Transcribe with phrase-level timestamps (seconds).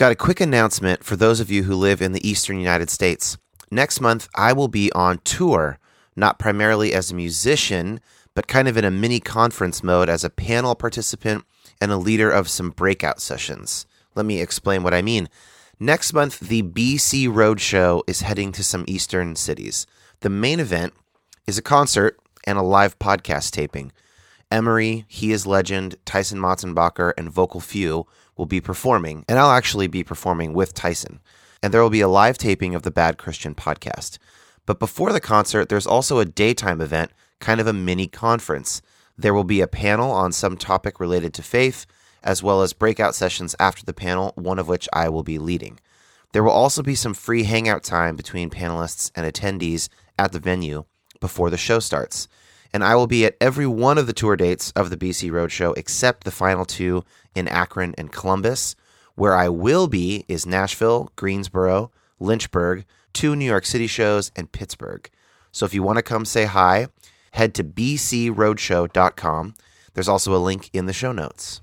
[0.00, 3.36] Got a quick announcement for those of you who live in the eastern United States.
[3.70, 5.78] Next month, I will be on tour,
[6.16, 8.00] not primarily as a musician,
[8.34, 11.44] but kind of in a mini conference mode as a panel participant
[11.82, 13.84] and a leader of some breakout sessions.
[14.14, 15.28] Let me explain what I mean.
[15.78, 19.86] Next month, the BC Roadshow is heading to some eastern cities.
[20.20, 20.94] The main event
[21.46, 23.92] is a concert and a live podcast taping.
[24.50, 28.06] Emery, He is Legend, Tyson Motzenbacher, and Vocal Few
[28.40, 31.20] will be performing, and I'll actually be performing with Tyson.
[31.62, 34.16] And there will be a live taping of the Bad Christian podcast.
[34.64, 38.80] But before the concert, there's also a daytime event, kind of a mini conference.
[39.18, 41.84] There will be a panel on some topic related to faith,
[42.22, 45.78] as well as breakout sessions after the panel, one of which I will be leading.
[46.32, 50.84] There will also be some free hangout time between panelists and attendees at the venue
[51.20, 52.26] before the show starts.
[52.72, 55.76] And I will be at every one of the tour dates of the BC Roadshow
[55.76, 58.76] except the final two in Akron and Columbus.
[59.14, 65.10] Where I will be is Nashville, Greensboro, Lynchburg, two New York City shows, and Pittsburgh.
[65.52, 66.86] So if you want to come say hi,
[67.32, 69.54] head to bcroadshow.com.
[69.94, 71.60] There's also a link in the show notes.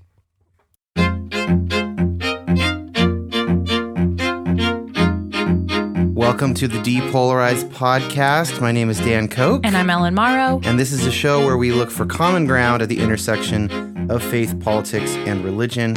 [6.18, 8.60] Welcome to the Depolarized Podcast.
[8.60, 9.60] My name is Dan Koch.
[9.62, 10.60] And I'm Ellen Morrow.
[10.64, 14.20] And this is a show where we look for common ground at the intersection of
[14.20, 15.96] faith, politics, and religion.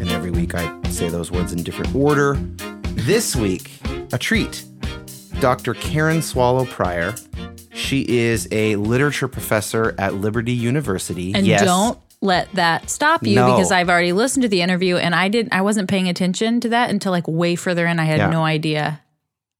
[0.00, 2.38] And every week I say those words in different order.
[2.94, 3.70] This week,
[4.14, 4.64] a treat.
[5.40, 5.74] Dr.
[5.74, 7.14] Karen Swallow Prior.
[7.74, 11.34] She is a literature professor at Liberty University.
[11.34, 11.64] And yes.
[11.64, 13.52] don't let that stop you No.
[13.52, 16.68] because I've already listened to the interview and I didn't I wasn't paying attention to
[16.70, 17.98] that until like way further in.
[17.98, 18.30] I had Yeah.
[18.30, 19.00] no idea.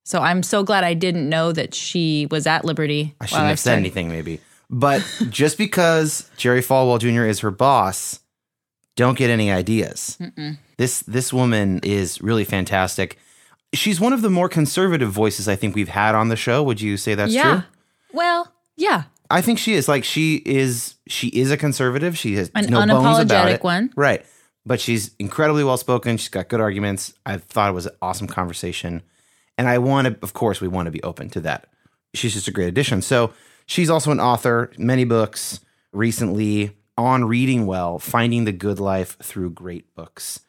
[0.05, 3.15] So I'm so glad I didn't know that she was at Liberty.
[3.21, 4.41] I shouldn't have said anything, maybe.
[4.69, 7.25] But just because Jerry Falwell Jr.
[7.25, 8.21] is her boss,
[8.97, 10.19] don't get any ideas.
[10.77, 13.19] This this woman is really fantastic.
[13.73, 16.63] She's one of the more conservative voices I think we've had on the show.
[16.63, 17.43] Would you say that's yeah.
[17.43, 17.63] true?
[18.13, 19.05] Well, yeah.
[19.31, 19.89] I think she is.
[19.89, 20.95] Like she is.
[21.09, 22.17] She is a conservative.
[22.19, 23.65] She has An no bones about unapologetic it.
[23.65, 23.91] one.
[23.97, 24.25] right?
[24.65, 26.17] But she's incredibly well spoken.
[26.17, 27.15] She's got good arguments.
[27.25, 29.03] I thought it was an awesome conversation,
[29.57, 30.17] and I want to.
[30.23, 31.69] Of course, we want to be open to that.
[32.15, 33.03] She's just a great addition.
[33.03, 33.33] So
[33.67, 35.61] she's also an author, many books.
[35.93, 40.41] Recently on Reading Well, finding the good life through great books,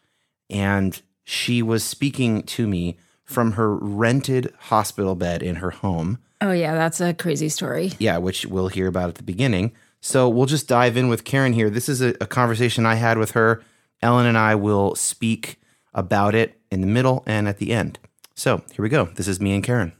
[0.49, 6.51] and she was speaking to me from her rented hospital bed in her home Oh
[6.51, 7.93] yeah, that's a crazy story.
[7.99, 9.73] yeah, which we'll hear about at the beginning.
[10.01, 11.69] So we'll just dive in with Karen here.
[11.69, 13.63] This is a, a conversation I had with her.
[14.01, 15.59] Ellen and I will speak
[15.93, 17.97] about it in the middle and at the end.
[18.35, 19.05] So here we go.
[19.05, 19.93] This is me and Karen.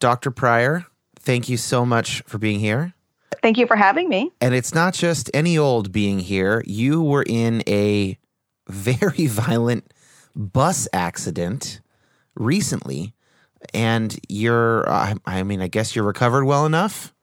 [0.00, 0.30] Dr.
[0.30, 0.86] Prior,
[1.18, 2.94] thank you so much for being here.
[3.42, 4.32] Thank you for having me.
[4.40, 6.62] And it's not just any old being here.
[6.66, 8.18] You were in a
[8.68, 9.92] very violent
[10.34, 11.80] bus accident
[12.34, 13.12] recently,
[13.74, 17.14] and you're, uh, I mean, I guess you're recovered well enough.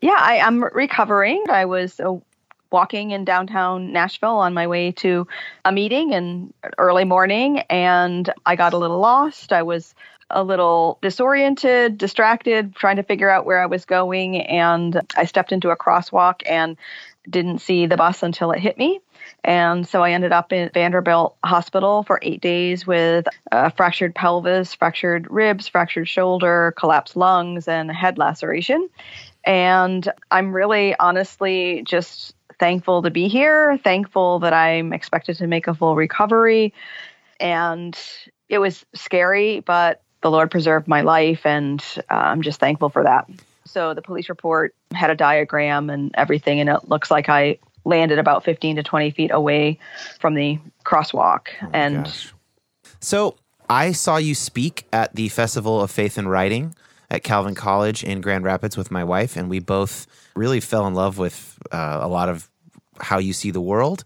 [0.00, 1.44] Yeah, I, I'm recovering.
[1.50, 2.16] I was uh,
[2.70, 5.26] walking in downtown Nashville on my way to
[5.64, 9.52] a meeting in early morning, and I got a little lost.
[9.52, 9.94] I was
[10.30, 15.52] a little disoriented, distracted, trying to figure out where I was going, and I stepped
[15.52, 16.76] into a crosswalk and
[17.28, 19.00] didn't see the bus until it hit me.
[19.44, 24.74] And so I ended up in Vanderbilt Hospital for eight days with a fractured pelvis,
[24.74, 28.88] fractured ribs, fractured shoulder, collapsed lungs, and a head laceration.
[29.44, 35.66] And I'm really honestly just thankful to be here, thankful that I'm expected to make
[35.66, 36.74] a full recovery.
[37.40, 37.98] And
[38.50, 43.04] it was scary, but the Lord preserved my life, and uh, I'm just thankful for
[43.04, 43.28] that.
[43.64, 48.18] So the police report had a diagram and everything, and it looks like I landed
[48.18, 49.78] about 15 to 20 feet away
[50.20, 51.48] from the crosswalk.
[51.72, 52.32] and gosh.
[53.00, 53.36] So
[53.68, 56.74] I saw you speak at the Festival of Faith and Writing
[57.10, 60.94] at Calvin College in Grand Rapids with my wife, and we both really fell in
[60.94, 62.48] love with uh, a lot of
[63.00, 64.04] how you see the world.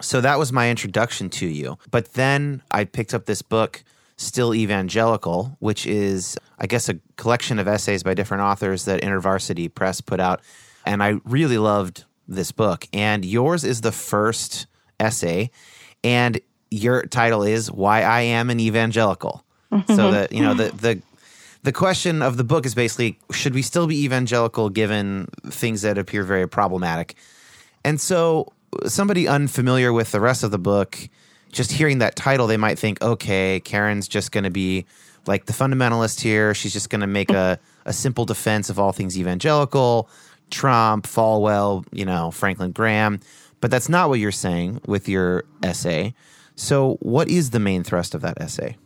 [0.00, 1.78] So that was my introduction to you.
[1.90, 3.82] But then I picked up this book,
[4.16, 9.72] Still Evangelical, which is, I guess, a collection of essays by different authors that InterVarsity
[9.74, 10.40] Press put out.
[10.84, 12.88] And I really loved this book.
[12.92, 14.66] And yours is the first
[14.98, 15.50] essay.
[16.04, 16.40] And
[16.70, 19.44] your title is Why I Am an Evangelical.
[19.72, 19.96] Mm-hmm.
[19.96, 21.02] so that, you know, the, the,
[21.64, 25.98] the question of the book is basically should we still be evangelical given things that
[25.98, 27.16] appear very problematic?
[27.84, 28.52] And so,
[28.86, 30.96] somebody unfamiliar with the rest of the book,
[31.50, 34.86] just hearing that title, they might think, okay, Karen's just going to be
[35.26, 36.54] like the fundamentalist here.
[36.54, 37.60] She's just going to make mm-hmm.
[37.86, 40.08] a, a simple defense of all things evangelical,
[40.50, 43.20] Trump, Falwell, you know, Franklin Graham.
[43.60, 46.14] But that's not what you're saying with your essay.
[46.56, 48.76] So, what is the main thrust of that essay?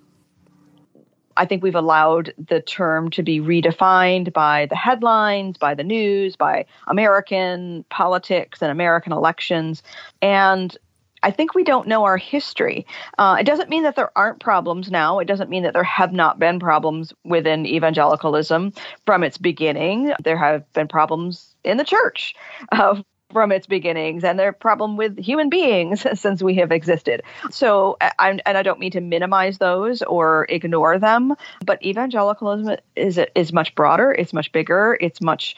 [1.37, 6.37] I think we've allowed the term to be redefined by the headlines, by the news,
[6.37, 9.83] by American politics and American elections.
[10.21, 10.77] And
[11.23, 12.87] I think we don't know our history.
[13.19, 15.19] Uh, it doesn't mean that there aren't problems now.
[15.19, 18.73] It doesn't mean that there have not been problems within evangelicalism
[19.07, 20.13] from its beginning.
[20.23, 22.35] There have been problems in the church
[22.73, 23.03] uh,
[23.33, 27.23] from its beginnings and their problem with human beings since we have existed.
[27.51, 31.35] So, I, and I don't mean to minimize those or ignore them,
[31.65, 34.13] but evangelicalism is is much broader.
[34.13, 34.99] It's much bigger.
[35.01, 35.57] It's much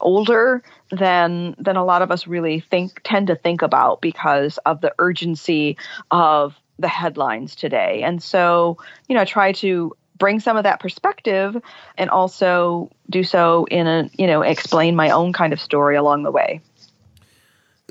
[0.00, 4.82] older than than a lot of us really think tend to think about because of
[4.82, 5.76] the urgency
[6.10, 8.02] of the headlines today.
[8.02, 8.76] And so,
[9.08, 11.56] you know, I try to bring some of that perspective
[11.96, 16.22] and also do so in a, you know, explain my own kind of story along
[16.22, 16.60] the way.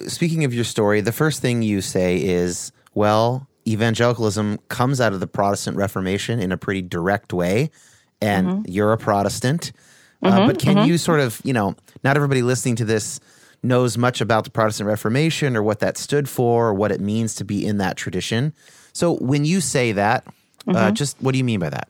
[0.07, 5.19] Speaking of your story, the first thing you say is, well, evangelicalism comes out of
[5.19, 7.69] the Protestant Reformation in a pretty direct way,
[8.21, 8.71] and mm-hmm.
[8.71, 9.71] you're a Protestant.
[10.24, 10.88] Uh, mm-hmm, but can mm-hmm.
[10.88, 13.19] you sort of, you know, not everybody listening to this
[13.63, 17.36] knows much about the Protestant Reformation or what that stood for or what it means
[17.36, 18.53] to be in that tradition.
[18.94, 20.31] So when you say that, uh,
[20.71, 20.75] mm-hmm.
[20.75, 21.88] uh, just what do you mean by that?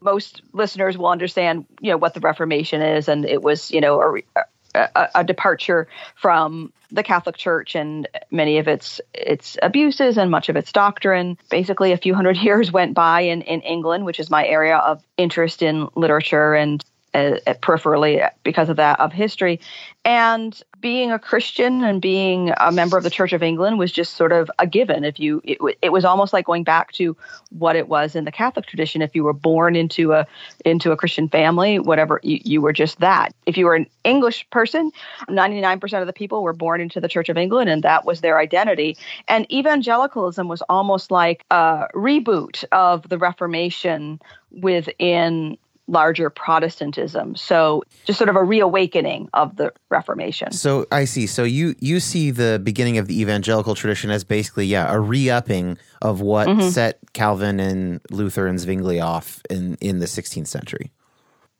[0.00, 4.18] Most listeners will understand, you know, what the Reformation is, and it was, you know,
[4.36, 4.40] a,
[4.74, 10.48] a, a departure from the Catholic Church and many of its its abuses and much
[10.48, 11.38] of its doctrine.
[11.50, 15.02] Basically, a few hundred years went by in, in England, which is my area of
[15.16, 16.84] interest in literature and
[17.14, 19.60] uh, peripherally because of that of history.
[20.04, 24.14] And being a christian and being a member of the church of england was just
[24.14, 25.02] sort of a given.
[25.02, 27.16] If you it, it was almost like going back to
[27.50, 29.00] what it was in the catholic tradition.
[29.00, 30.26] If you were born into a
[30.64, 33.34] into a christian family whatever you, you were just that.
[33.46, 34.90] If you were an english person
[35.28, 38.38] 99% of the people were born into the church of england and that was their
[38.38, 38.98] identity.
[39.26, 44.20] And evangelicalism was almost like a reboot of the reformation
[44.50, 47.36] within larger Protestantism.
[47.36, 50.52] So just sort of a reawakening of the Reformation.
[50.52, 51.26] So I see.
[51.26, 55.78] So you you see the beginning of the evangelical tradition as basically yeah a re-upping
[56.02, 56.68] of what mm-hmm.
[56.68, 60.90] set Calvin and Luther and Zwingli off in in the 16th century.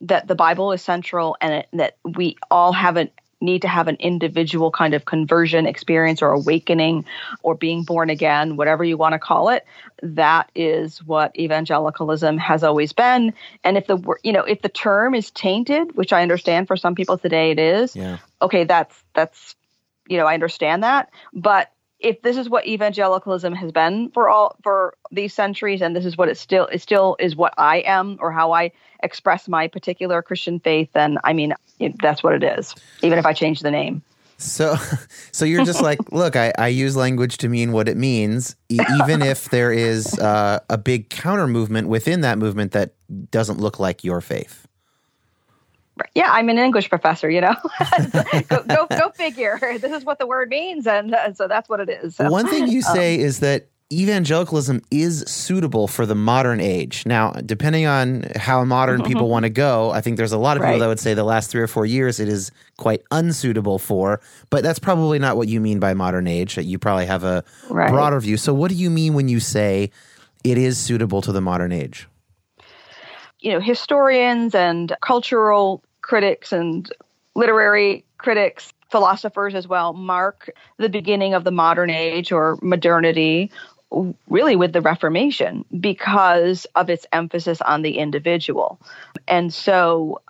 [0.01, 3.11] That the Bible is central and it, that we all have an
[3.45, 7.05] need to have an individual kind of conversion experience or awakening
[7.43, 9.65] or being born again, whatever you want to call it.
[10.03, 13.35] That is what evangelicalism has always been.
[13.63, 16.95] And if the you know if the term is tainted, which I understand for some
[16.95, 18.19] people today it is, yeah.
[18.43, 19.55] okay, that's that's
[20.09, 21.71] you know I understand that, but
[22.05, 26.17] if this is what evangelicalism has been for all for these centuries and this is
[26.17, 28.73] what it still it still is what I am or how I
[29.03, 31.55] express my particular Christian faith then I mean
[32.01, 34.03] that's what it is even if I change the name.
[34.37, 34.77] So
[35.33, 38.85] so you're just like look I, I use language to mean what it means e-
[38.87, 42.95] even if there is uh, a big counter movement within that movement that
[43.31, 44.69] doesn't look like your faith
[46.15, 47.55] yeah, I'm an English professor, you know.
[48.49, 49.59] go, go, go, figure.
[49.61, 52.17] This is what the word means, and uh, so that's what it is.
[52.17, 56.61] So, One thing you um, say um, is that evangelicalism is suitable for the modern
[56.61, 57.05] age.
[57.07, 59.13] Now, depending on how modern mm-hmm.
[59.13, 60.71] people want to go, I think there's a lot of right.
[60.71, 64.21] people that would say the last three or four years it is quite unsuitable for,
[64.51, 66.59] but that's probably not what you mean by modern age.
[66.59, 67.91] You probably have a right.
[67.91, 68.37] broader view.
[68.37, 69.91] So, what do you mean when you say
[70.43, 72.09] it is suitable to the modern age?
[73.45, 76.91] You know, historians and cultural critics and
[77.35, 83.51] literary critics, philosophers as well, mark the beginning of the modern age or modernity
[84.29, 88.81] really with the Reformation because of its emphasis on the individual.
[89.29, 90.23] And so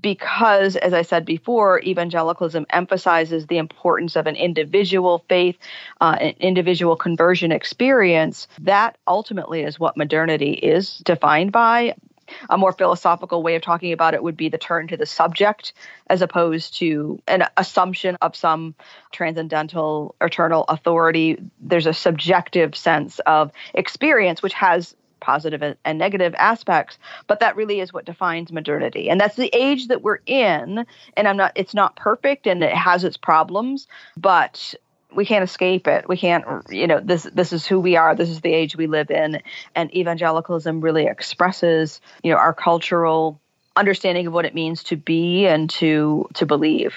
[0.00, 5.56] because, as I said before, evangelicalism emphasizes the importance of an individual faith,
[6.00, 11.94] uh, an individual conversion experience, that ultimately is what modernity is defined by
[12.50, 15.72] a more philosophical way of talking about it would be the turn to the subject
[16.08, 18.74] as opposed to an assumption of some
[19.12, 21.38] transcendental eternal authority.
[21.60, 26.98] There's a subjective sense of experience which has positive and negative aspects
[27.28, 29.08] but that really is what defines modernity.
[29.08, 30.84] And that's the age that we're in
[31.16, 33.86] and i'm not it's not perfect and it has its problems
[34.16, 34.74] but
[35.14, 36.08] we can't escape it.
[36.08, 38.14] We can't, you know, this this is who we are.
[38.14, 39.42] This is the age we live in,
[39.74, 43.40] and evangelicalism really expresses, you know, our cultural
[43.76, 46.94] understanding of what it means to be and to to believe.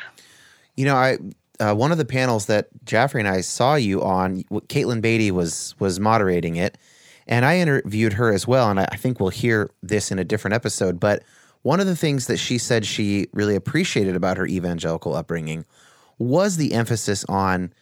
[0.76, 1.18] You know, I
[1.60, 5.76] uh, one of the panels that Jaffrey and I saw you on, Katelyn Beaty was
[5.80, 6.78] was moderating it,
[7.28, 8.70] and I interviewed her as well.
[8.70, 11.00] And I, I think we'll hear this in a different episode.
[11.00, 11.24] But
[11.62, 15.66] one of the things that she said she really appreciated about her evangelical upbringing
[16.18, 17.74] was the emphasis on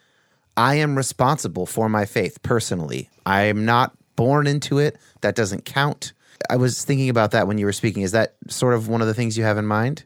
[0.55, 3.09] I am responsible for my faith personally.
[3.25, 4.97] I am not born into it.
[5.21, 6.13] That doesn't count.
[6.49, 8.03] I was thinking about that when you were speaking.
[8.03, 10.03] Is that sort of one of the things you have in mind?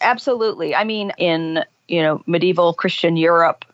[0.00, 0.74] Absolutely.
[0.74, 3.64] I mean, in you know medieval Christian Europe,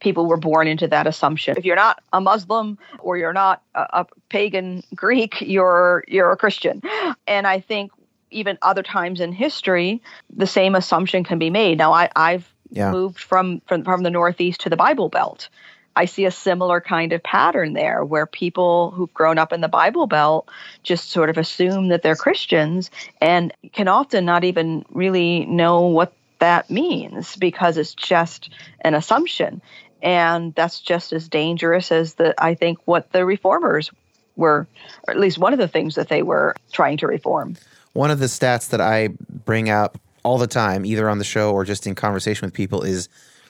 [0.00, 1.56] people were born into that assumption.
[1.56, 6.36] If you're not a Muslim or you're not a, a pagan Greek, you're you're a
[6.36, 6.82] Christian.
[7.26, 7.92] And I think
[8.30, 10.02] even other times in history,
[10.34, 11.78] the same assumption can be made.
[11.78, 12.90] Now, I, I've yeah.
[12.90, 15.48] moved from, from from the Northeast to the Bible Belt.
[15.96, 19.68] I see a similar kind of pattern there where people who've grown up in the
[19.68, 20.48] Bible Belt
[20.82, 26.12] just sort of assume that they're Christians and can often not even really know what
[26.38, 28.50] that means because it's just
[28.82, 29.62] an assumption.
[30.02, 33.90] And that's just as dangerous as the I think what the reformers
[34.36, 34.66] were,
[35.08, 37.56] or at least one of the things that they were trying to reform.
[37.94, 39.08] One of the stats that I
[39.46, 42.82] bring up all the time, either on the show or just in conversation with people,
[42.82, 43.08] is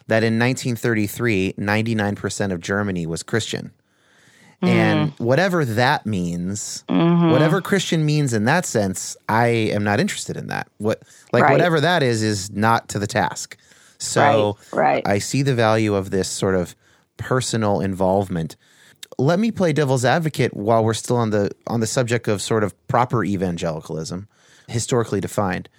[0.09, 3.73] that in 1933, 99% of Germany was Christian.
[4.63, 4.69] Mm.
[4.69, 7.31] And whatever that means, mm-hmm.
[7.31, 10.69] whatever Christian means in that sense, I am not interested in that.
[10.77, 11.03] What
[11.33, 11.53] like right.
[11.53, 13.57] whatever that is is not to the task.
[13.99, 15.09] So right, right.
[15.09, 16.77] I see the value of this sort of
[17.17, 18.57] personal involvement.
[19.19, 22.65] Let me play devil's advocate while we're still on the on the subject of sort
[22.65, 24.29] of proper evangelicalism,
[24.69, 25.71] historically defined.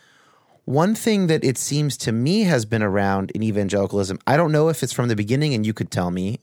[0.68, 4.68] One thing that it seems to me has been around in evangelicalism, I don't know
[4.68, 6.42] if it's from the beginning and you could tell me,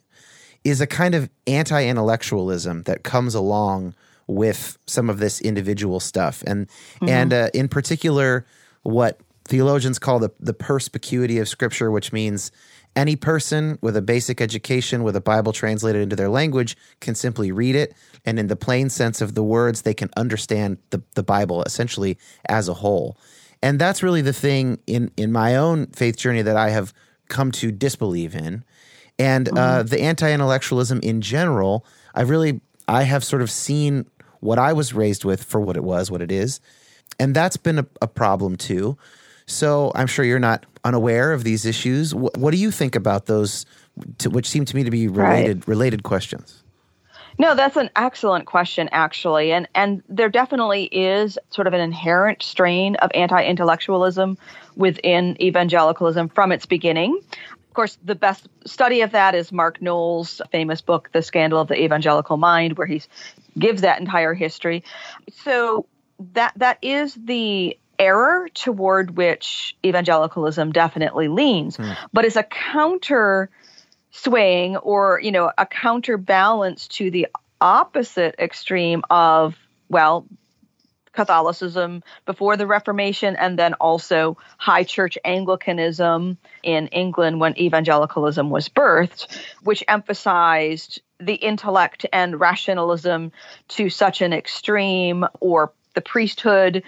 [0.65, 3.95] is a kind of anti intellectualism that comes along
[4.27, 6.43] with some of this individual stuff.
[6.47, 7.09] And, mm-hmm.
[7.11, 8.47] and uh, in particular,
[8.83, 12.51] what theologians call the, the perspicuity of Scripture, which means
[12.97, 17.53] any person with a basic education with a Bible translated into their language can simply
[17.53, 17.93] read it.
[18.25, 22.17] And in the plain sense of the words, they can understand the, the Bible essentially
[22.49, 23.19] as a whole.
[23.65, 26.93] And that's really the thing in, in my own faith journey that I have
[27.29, 28.63] come to disbelieve in.
[29.19, 29.59] And uh, mm-hmm.
[29.59, 34.05] uh, the anti intellectualism in general, I really, I have sort of seen
[34.41, 36.61] what I was raised with for what it was, what it is.
[37.19, 38.99] And that's been a, a problem too.
[39.47, 42.15] So I'm sure you're not unaware of these issues.
[42.15, 43.65] What, what do you think about those,
[44.19, 45.69] to, which seem to me to be related right.
[45.69, 46.64] related questions?
[47.39, 52.43] No, that's an excellent question, actually, and and there definitely is sort of an inherent
[52.43, 54.39] strain of anti-intellectualism
[54.77, 57.21] within evangelicalism from its beginning.
[57.69, 61.67] Of course, the best study of that is Mark Noll's famous book, The Scandal of
[61.67, 63.03] the Evangelical Mind, where he
[63.59, 64.85] gives that entire history.
[65.43, 65.87] So
[66.35, 71.97] that that is the error toward which evangelicalism definitely leans, mm.
[72.13, 73.51] but it's a counter
[74.15, 77.27] swaying or you know a counterbalance to the
[77.61, 79.57] opposite extreme of
[79.89, 80.27] well
[81.13, 88.69] Catholicism before the Reformation, and then also High Church Anglicanism in England when evangelicalism was
[88.69, 93.33] birthed, which emphasized the intellect and rationalism
[93.69, 96.83] to such an extreme or the priesthood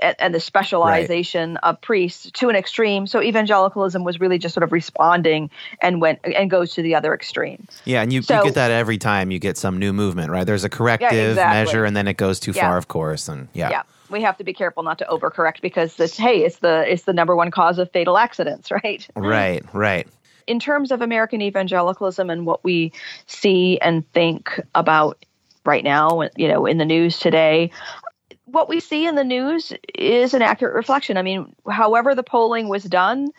[0.00, 1.64] and, the specialization right.
[1.64, 3.06] of priests to an extreme.
[3.06, 5.50] So evangelicalism was really just sort of responding
[5.80, 7.66] and went and goes to the other extreme.
[7.84, 10.44] Yeah, and you, so, you get that every time you get some new movement, right?
[10.44, 11.64] There's a corrective yeah, exactly.
[11.64, 12.68] measure, and then it goes too yeah.
[12.68, 13.70] far, of course, and yeah.
[13.70, 17.04] Yeah, we have to be careful not to overcorrect because it's hey, it's the it's
[17.04, 19.06] the number one cause of fatal accidents, right?
[19.14, 20.06] Right, right
[20.48, 22.92] in terms of American evangelicalism and what we
[23.26, 25.24] see and think about
[25.64, 27.70] right now, you know, in the news today,
[28.52, 31.16] what we see in the news is an accurate reflection.
[31.16, 33.30] I mean, however the polling was done,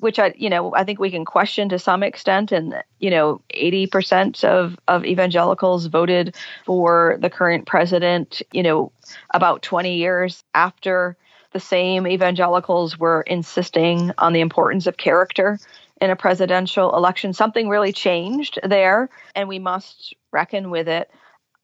[0.00, 3.40] which I, you know, I think we can question to some extent, and you know,
[3.54, 6.36] 80% of of evangelicals voted
[6.66, 8.42] for the current president.
[8.52, 8.92] You know,
[9.32, 11.16] about 20 years after
[11.52, 15.58] the same evangelicals were insisting on the importance of character
[16.00, 17.32] in a presidential election.
[17.32, 21.10] Something really changed there, and we must reckon with it.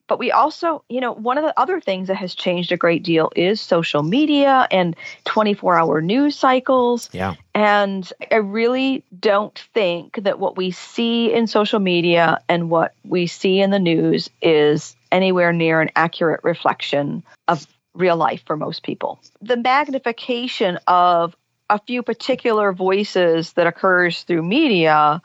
[0.07, 3.03] But we also, you know, one of the other things that has changed a great
[3.03, 4.95] deal is social media and
[5.25, 7.09] 24 hour news cycles.
[7.11, 7.35] Yeah.
[7.53, 13.27] And I really don't think that what we see in social media and what we
[13.27, 18.83] see in the news is anywhere near an accurate reflection of real life for most
[18.83, 19.19] people.
[19.41, 21.35] The magnification of
[21.69, 25.21] a few particular voices that occurs through media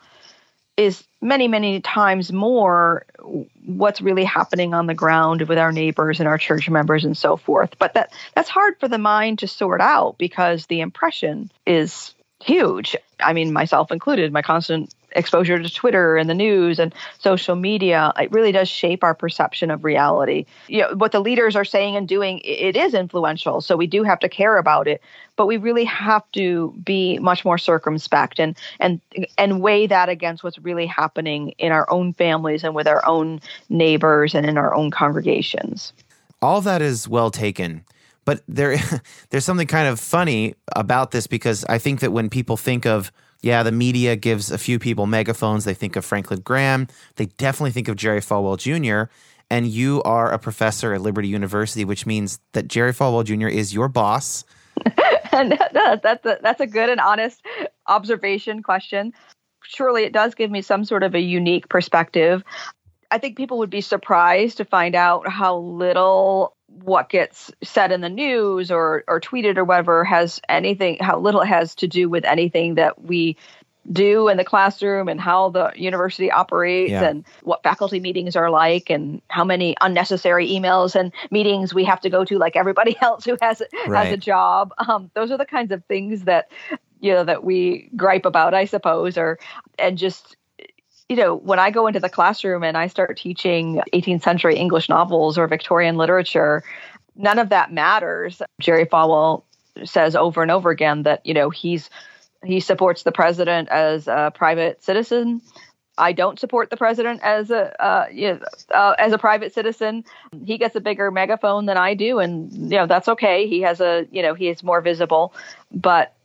[0.81, 3.05] is many, many times more
[3.65, 7.37] what's really happening on the ground with our neighbors and our church members and so
[7.37, 7.77] forth.
[7.77, 12.95] But that that's hard for the mind to sort out because the impression is huge.
[13.19, 18.11] I mean, myself included, my constant exposure to Twitter and the news and social media,
[18.19, 20.45] it really does shape our perception of reality.
[20.67, 23.61] You know, what the leaders are saying and doing, it is influential.
[23.61, 25.01] So we do have to care about it,
[25.35, 29.01] but we really have to be much more circumspect and and
[29.37, 33.41] and weigh that against what's really happening in our own families and with our own
[33.69, 35.93] neighbors and in our own congregations.
[36.41, 37.85] All that is well taken.
[38.25, 38.77] But there,
[39.29, 43.11] there's something kind of funny about this because I think that when people think of
[43.41, 45.65] yeah, the media gives a few people megaphones.
[45.65, 46.87] They think of Franklin Graham.
[47.15, 49.11] They definitely think of Jerry Falwell Jr.
[49.49, 53.47] And you are a professor at Liberty University, which means that Jerry Falwell Jr.
[53.47, 54.45] is your boss.
[55.33, 55.57] no,
[56.01, 57.45] that's a, that's a good and honest
[57.87, 59.13] observation question.
[59.63, 62.43] Surely it does give me some sort of a unique perspective.
[63.09, 68.01] I think people would be surprised to find out how little what gets said in
[68.01, 72.09] the news or or tweeted or whatever has anything how little it has to do
[72.09, 73.37] with anything that we
[73.91, 77.03] do in the classroom and how the university operates yeah.
[77.03, 81.99] and what faculty meetings are like and how many unnecessary emails and meetings we have
[81.99, 84.05] to go to like everybody else who has right.
[84.05, 86.51] has a job um, those are the kinds of things that
[86.99, 89.39] you know that we gripe about i suppose or
[89.79, 90.37] and just
[91.11, 94.87] you know, when I go into the classroom and I start teaching 18th century English
[94.87, 96.63] novels or Victorian literature,
[97.17, 98.41] none of that matters.
[98.61, 99.43] Jerry Falwell
[99.83, 101.89] says over and over again that, you know, he's
[102.45, 105.41] he supports the president as a private citizen.
[105.97, 108.39] I don't support the president as a uh, you know,
[108.73, 110.05] uh, as a private citizen.
[110.45, 113.49] He gets a bigger megaphone than I do, and you know that's okay.
[113.49, 115.33] He has a you know he is more visible,
[115.73, 116.15] but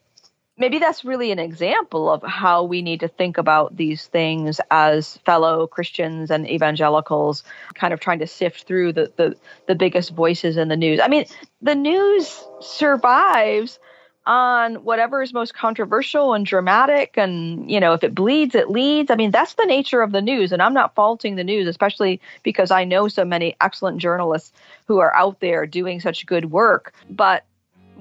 [0.59, 5.19] maybe that's really an example of how we need to think about these things as
[5.19, 7.45] fellow Christians and evangelicals,
[7.75, 9.37] kind of trying to sift through the, the,
[9.67, 11.01] the biggest voices in the news.
[11.01, 11.27] I mean,
[11.61, 13.79] the news survives
[14.27, 19.09] on whatever is most controversial and dramatic and you know if it bleeds it leads
[19.09, 22.21] i mean that's the nature of the news and i'm not faulting the news especially
[22.43, 24.53] because i know so many excellent journalists
[24.87, 27.45] who are out there doing such good work but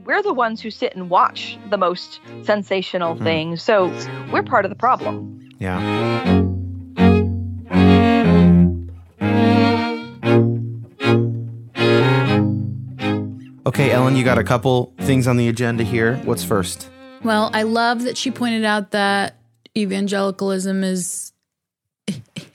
[0.06, 3.24] we're the ones who sit and watch the most sensational mm-hmm.
[3.24, 3.64] things.
[3.64, 3.88] So
[4.32, 5.50] we're part of the problem.
[5.60, 6.44] Yeah.
[13.68, 16.18] Okay, Ellen, you got a couple things on the agenda here.
[16.18, 16.88] What's first?
[17.24, 19.38] Well, I love that she pointed out that
[19.76, 21.34] evangelicalism is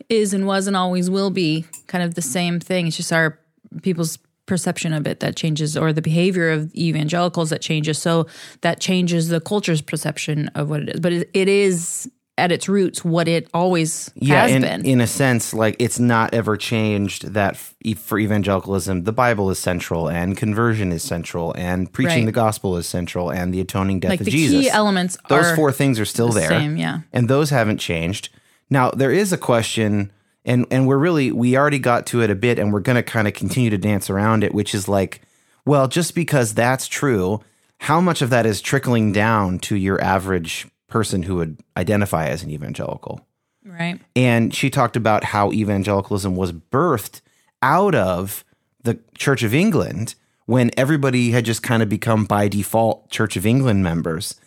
[0.09, 2.87] is and was and always will be kind of the same thing.
[2.87, 3.39] It's just our
[3.83, 4.19] people's
[4.51, 8.27] perception of it that changes or the behavior of evangelicals that changes so
[8.63, 12.69] that changes the culture's perception of what it is but it, it is at its
[12.69, 14.85] roots what it always yeah, has in, been.
[14.87, 17.57] In a sense, like it's not ever changed that
[17.97, 22.27] for evangelicalism, the Bible is central and conversion is central and preaching right.
[22.27, 24.63] the gospel is central and the atoning death like of the Jesus.
[24.63, 26.49] Key elements those four things are still the there.
[26.49, 27.01] Same, yeah.
[27.13, 28.31] And those haven't changed.
[28.71, 30.11] Now, there is a question
[30.45, 33.03] and and we're really we already got to it a bit and we're going to
[33.03, 35.23] kind of continue to dance around it which is like
[35.65, 37.41] well just because that's true
[37.81, 42.43] how much of that is trickling down to your average person who would identify as
[42.43, 43.27] an evangelical?
[43.65, 43.99] Right.
[44.15, 47.23] And she talked about how evangelicalism was birthed
[47.63, 48.45] out of
[48.83, 50.15] the church of england
[50.47, 54.39] when everybody had just kind of become by default church of england members.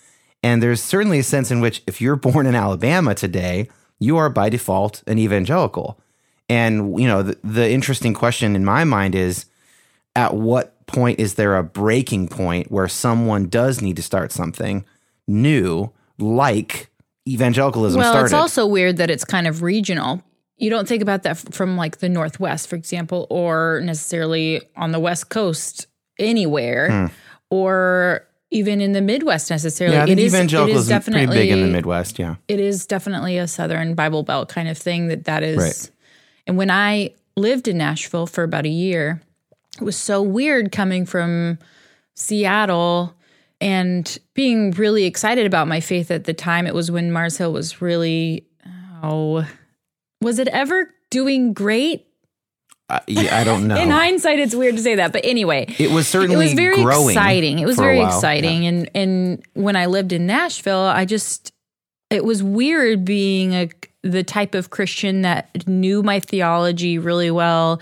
[0.42, 3.68] And there's certainly a sense in which if you're born in alabama today
[4.04, 6.00] you are by default an evangelical.
[6.50, 9.46] And, you know, the, the interesting question in my mind is
[10.16, 14.86] at what point is there a breaking point where someone does need to start something
[15.28, 16.90] new, like
[17.28, 18.26] evangelicalism well, started?
[18.26, 20.22] it's also weird that it's kind of regional.
[20.58, 25.00] You don't think about that from like the Northwest, for example, or necessarily on the
[25.00, 25.88] West Coast
[26.20, 27.14] anywhere, hmm.
[27.50, 29.98] or even in the Midwest necessarily.
[29.98, 32.20] Yeah, I think it evangelicalism is, definitely pretty big in the Midwest.
[32.20, 35.08] Yeah, it is definitely a Southern Bible Belt kind of thing.
[35.08, 35.58] That that is.
[35.58, 35.92] Right.
[36.46, 39.22] And when I lived in Nashville for about a year,
[39.80, 41.58] it was so weird coming from
[42.16, 43.16] Seattle
[43.60, 46.68] and being really excited about my faith at the time.
[46.68, 48.46] It was when Mars Hill was really
[49.02, 49.48] oh,
[50.22, 52.08] was it ever doing great?
[53.08, 53.76] Yeah, I don't know.
[53.76, 56.82] In hindsight, it's weird to say that, but anyway, it was certainly it was very
[56.82, 57.60] exciting.
[57.60, 58.70] It was very exciting, yeah.
[58.70, 61.54] and and when I lived in Nashville, I just
[62.10, 63.70] it was weird being a
[64.04, 67.82] the type of Christian that knew my theology really well,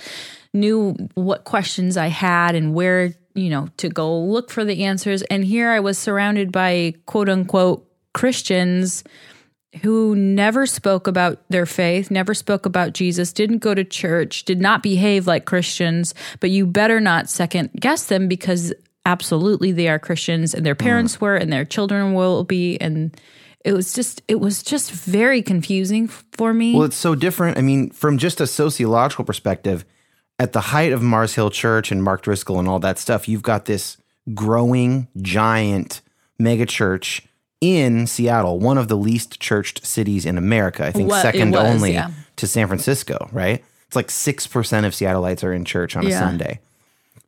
[0.54, 5.22] knew what questions I had and where you know to go look for the answers,
[5.24, 9.04] and here I was surrounded by quote unquote Christians
[9.82, 14.60] who never spoke about their faith, never spoke about Jesus, didn't go to church, did
[14.60, 18.74] not behave like Christians, but you better not second guess them because
[19.06, 21.22] absolutely they are Christians and their parents mm.
[21.22, 23.18] were and their children will be and
[23.64, 26.74] it was just it was just very confusing for me.
[26.74, 27.58] Well, it's so different.
[27.58, 29.86] I mean, from just a sociological perspective,
[30.40, 33.44] at the height of Mars Hill Church and Mark Driscoll and all that stuff, you've
[33.44, 33.98] got this
[34.34, 36.02] growing giant
[36.42, 37.22] megachurch
[37.62, 40.86] in Seattle, one of the least churched cities in America.
[40.86, 42.10] I think What- second was, only yeah.
[42.38, 43.64] to San Francisco, right?
[43.88, 46.20] It's like 6% of Seattleites are in church on a Yeah.
[46.20, 46.60] Sunday.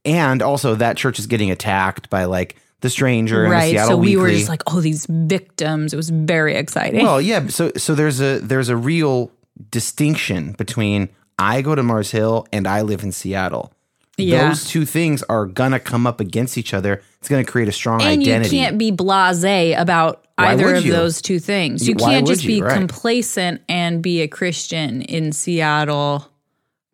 [0.05, 3.71] And also that church is getting attacked by like the stranger the right.
[3.71, 4.21] Seattle So we Weekly.
[4.21, 5.93] were just like, oh, these victims.
[5.93, 7.03] It was very exciting.
[7.03, 7.47] Well, yeah.
[7.47, 9.31] So so there's a there's a real
[9.71, 13.71] distinction between I go to Mars Hill and I live in Seattle.
[14.17, 14.49] Yeah.
[14.49, 17.01] Those two things are gonna come up against each other.
[17.19, 18.55] It's gonna create a strong and identity.
[18.55, 20.91] you can't be blasé about Why either of you?
[20.91, 21.87] those two things.
[21.87, 22.47] You Why can't just you?
[22.57, 22.73] be Right.
[22.77, 26.27] complacent and be a Christian in Seattle.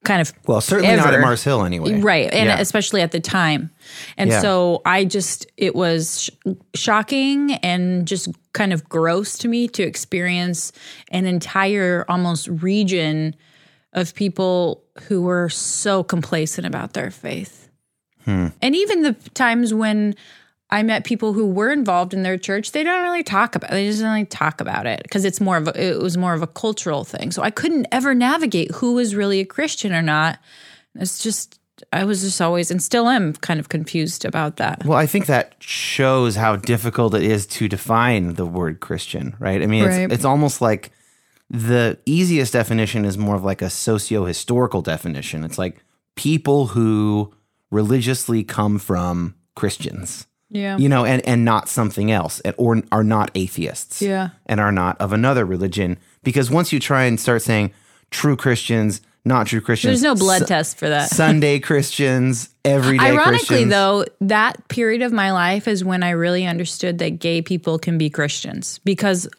[0.05, 1.19] Kind of well, certainly not at.
[1.19, 1.99] Mars Hill anyway.
[1.99, 2.31] Right.
[2.33, 2.59] And Yeah.
[2.61, 3.69] especially at the time.
[4.17, 4.39] And Yeah.
[4.41, 9.83] so I just, it was sh- shocking and just kind of gross to me to
[9.83, 10.71] experience
[11.11, 13.35] an entire almost region
[13.93, 17.69] of people who were so complacent about their faith.
[18.25, 18.47] Hmm.
[18.61, 20.15] And even the times when
[20.69, 23.87] I met people who were involved in their church, they don't really talk about they
[23.87, 26.43] just don't really talk about it because it's more of a, it was more of
[26.43, 27.31] a cultural thing.
[27.31, 30.37] So I couldn't ever navigate who was really a Christian or not.
[30.95, 31.59] It's just
[31.91, 34.85] I was just always and still am kind of confused about that.
[34.85, 39.63] Well, I think that shows how difficult it is to define the word Christian, right?
[39.63, 40.01] I mean, Right.
[40.01, 40.91] it's, it's almost like
[41.49, 45.43] the easiest definition is more of like a socio historical definition.
[45.43, 45.83] It's like
[46.15, 47.33] people who
[47.71, 50.25] religiously come from Christians.
[50.51, 50.77] Yeah.
[50.77, 54.29] you know, and, and not something else, and, or are not atheists, Yeah.
[54.47, 55.99] and are not of another religion.
[56.23, 57.71] Because once you try and start saying
[58.09, 61.09] true Christians, not true Christians, There's no blood Su- test for that.
[61.09, 63.69] Sunday Christians, everyday Ironically, Christians.
[63.69, 67.99] though, that period of my life is when I really understood that gay people can
[67.99, 69.29] be Christians because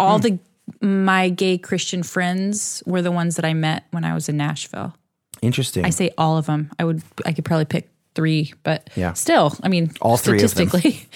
[0.00, 0.22] all hmm.
[0.22, 0.38] the
[0.80, 4.94] my gay Christian friends were the ones that I met when I was in Nashville.
[5.42, 5.84] interesting.
[5.84, 6.70] I say all of them.
[6.78, 9.12] I would I could probably pick three, but Yeah.
[9.14, 10.68] still, I mean, All three of them.
[10.68, 11.06] statistically,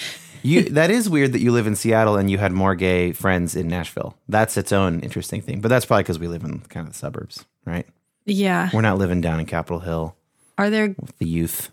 [0.42, 3.56] You that is weird that you live in Seattle and you had more gay friends
[3.56, 4.16] in Nashville.
[4.28, 5.60] That's its own interesting thing.
[5.60, 7.86] But that's probably because we live in kind of the suburbs, right?
[8.26, 8.68] yeah.
[8.74, 10.14] We're not living down in Capitol Hill
[10.58, 10.94] Are there?
[11.18, 11.70] the youth,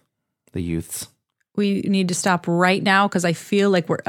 [0.53, 1.09] the youths.
[1.57, 3.99] We need to stop right now because I feel like we're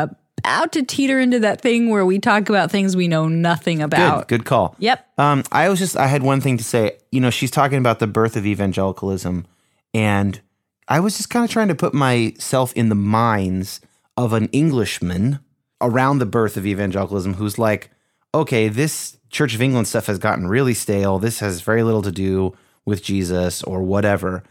[0.46, 3.85] about to teeter into that thing where we talk about things we know nothing Good,
[3.85, 4.28] about.
[4.28, 4.76] good call.
[4.78, 5.06] Yep.
[5.18, 6.98] Um, I was just I had one thing to say.
[7.11, 9.46] You know, she's talking about the birth of evangelicalism,
[9.92, 10.40] and
[10.88, 13.80] I was just kind of trying to put myself in the minds
[14.16, 15.40] of an Englishman
[15.80, 17.90] around the birth of evangelicalism who's like,
[18.35, 21.18] okay, this Church of England stuff has gotten really stale.
[21.18, 24.44] This has very little to do with Jesus or whatever.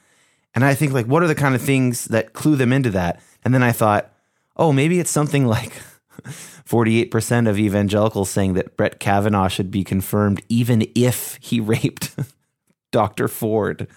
[0.53, 3.21] And I think like, what are the kind of things that clue them into that?
[3.43, 4.11] And then I thought,
[4.55, 5.73] oh, maybe it's something like
[6.23, 12.15] 48% of evangelicals saying that Brett Kavanaugh should be confirmed even if he raped
[12.91, 13.27] Dr.
[13.27, 13.87] Ford.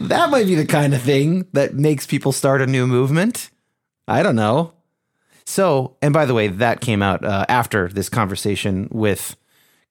[0.00, 3.50] That might be the kind of thing that makes people start a new movement.
[4.08, 4.72] I don't know.
[5.44, 9.36] So, and by the way, that came out uh, after this conversation with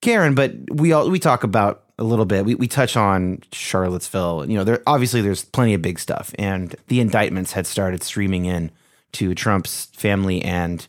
[0.02, 2.44] Karen, but we all we talk about a little bit.
[2.44, 4.46] We we touch on Charlottesville.
[4.50, 8.46] You know, there obviously there's plenty of big stuff, and the indictments had started streaming
[8.46, 8.70] in
[9.16, 10.88] to Trump's family and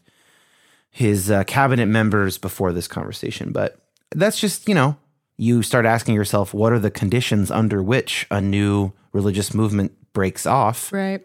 [0.91, 3.53] his uh, cabinet members before this conversation.
[3.53, 3.79] But
[4.15, 4.97] that's just you know,
[5.37, 10.47] you start asking yourself, what are the conditions under which a new religious movement breaks
[10.47, 10.93] off?
[10.93, 11.25] Right.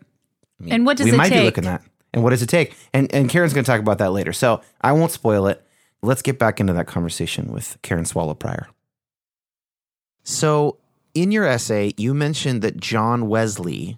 [0.67, 1.39] and what does we it might take?
[1.39, 1.81] be looking at.
[2.13, 2.75] And what does it take?
[2.93, 4.33] And and Karen's going to talk about that later.
[4.33, 5.65] So I won't spoil it.
[6.01, 8.67] Let's get back into that conversation with Karen Swallow Prior.
[10.23, 10.77] So,
[11.13, 13.97] in your essay, you mentioned that John Wesley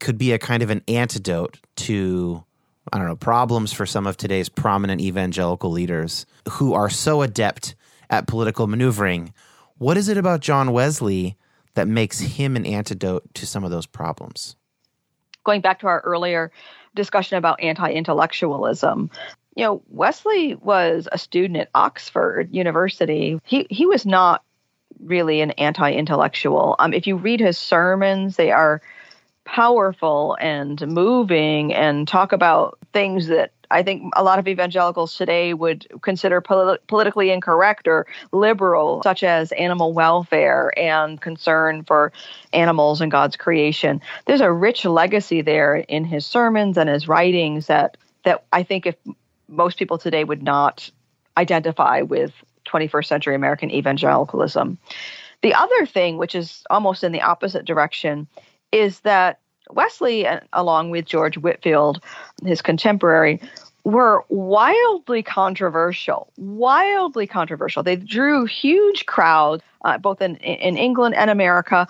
[0.00, 2.44] could be a kind of an antidote to,
[2.92, 7.74] I don't know, problems for some of today's prominent evangelical leaders who are so adept
[8.10, 9.32] at political maneuvering.
[9.78, 11.36] What is it about John Wesley
[11.74, 14.56] that makes him an antidote to some of those problems?
[15.46, 16.50] going back to our earlier
[16.94, 19.10] discussion about anti-intellectualism
[19.54, 24.42] you know wesley was a student at oxford university he he was not
[25.00, 28.82] really an anti-intellectual um, if you read his sermons they are
[29.46, 35.54] powerful and moving and talk about things that I think a lot of evangelicals today
[35.54, 42.12] would consider poli- politically incorrect or liberal, such as animal welfare and concern for
[42.52, 44.00] animals and God's creation.
[44.26, 48.86] There's a rich legacy there in his sermons and his writings that that I think
[48.86, 48.96] if
[49.48, 50.90] most people today would not
[51.36, 52.32] identify with
[52.66, 54.78] 21st century American evangelicalism.
[55.42, 58.26] The other thing, which is almost in the opposite direction,
[58.76, 59.38] is that
[59.70, 62.02] Wesley, uh, along with George Whitefield,
[62.44, 63.40] his contemporary,
[63.84, 67.82] were wildly controversial, wildly controversial.
[67.82, 71.86] They drew huge crowds, uh, both in, in England and America,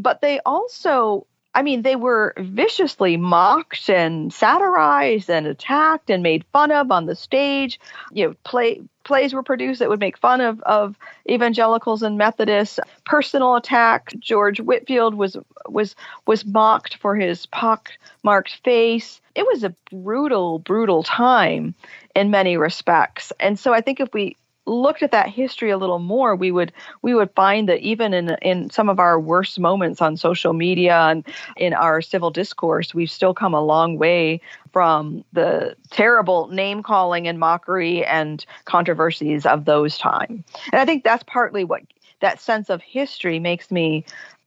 [0.00, 6.44] but they also I mean, they were viciously mocked and satirized and attacked and made
[6.52, 7.80] fun of on the stage.
[8.12, 10.96] You know, play plays were produced that would make fun of, of
[11.28, 12.78] evangelicals and Methodists.
[13.04, 14.12] Personal attack.
[14.20, 15.36] George Whitefield was
[15.68, 19.20] was was mocked for his pock-marked face.
[19.34, 21.74] It was a brutal, brutal time
[22.14, 23.32] in many respects.
[23.40, 24.36] And so I think if we
[24.70, 28.36] looked at that history a little more, we would we would find that even in
[28.42, 33.10] in some of our worst moments on social media and in our civil discourse, we've
[33.10, 34.40] still come a long way
[34.72, 40.44] from the terrible name calling and mockery and controversies of those times.
[40.72, 41.82] And I think that's partly what
[42.20, 44.04] that sense of history makes me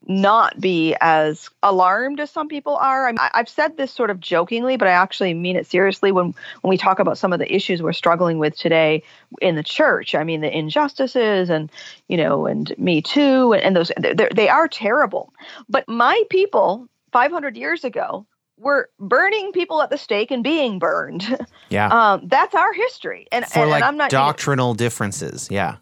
[0.07, 3.07] not be as alarmed as some people are.
[3.07, 6.33] I mean, I've said this sort of jokingly, but I actually mean it seriously when
[6.61, 9.03] when we talk about some of the issues we're struggling with today
[9.41, 10.15] in the church.
[10.15, 11.71] I mean, the injustices and
[12.07, 13.91] you know, and Me Too, and, and those
[14.35, 15.33] they are terrible.
[15.69, 18.25] But my people, 500 years ago,
[18.57, 21.37] were burning people at the stake and being burned.
[21.69, 25.47] Yeah, um, that's our history, and for and, like and I'm not doctrinal differences.
[25.49, 25.77] Yeah,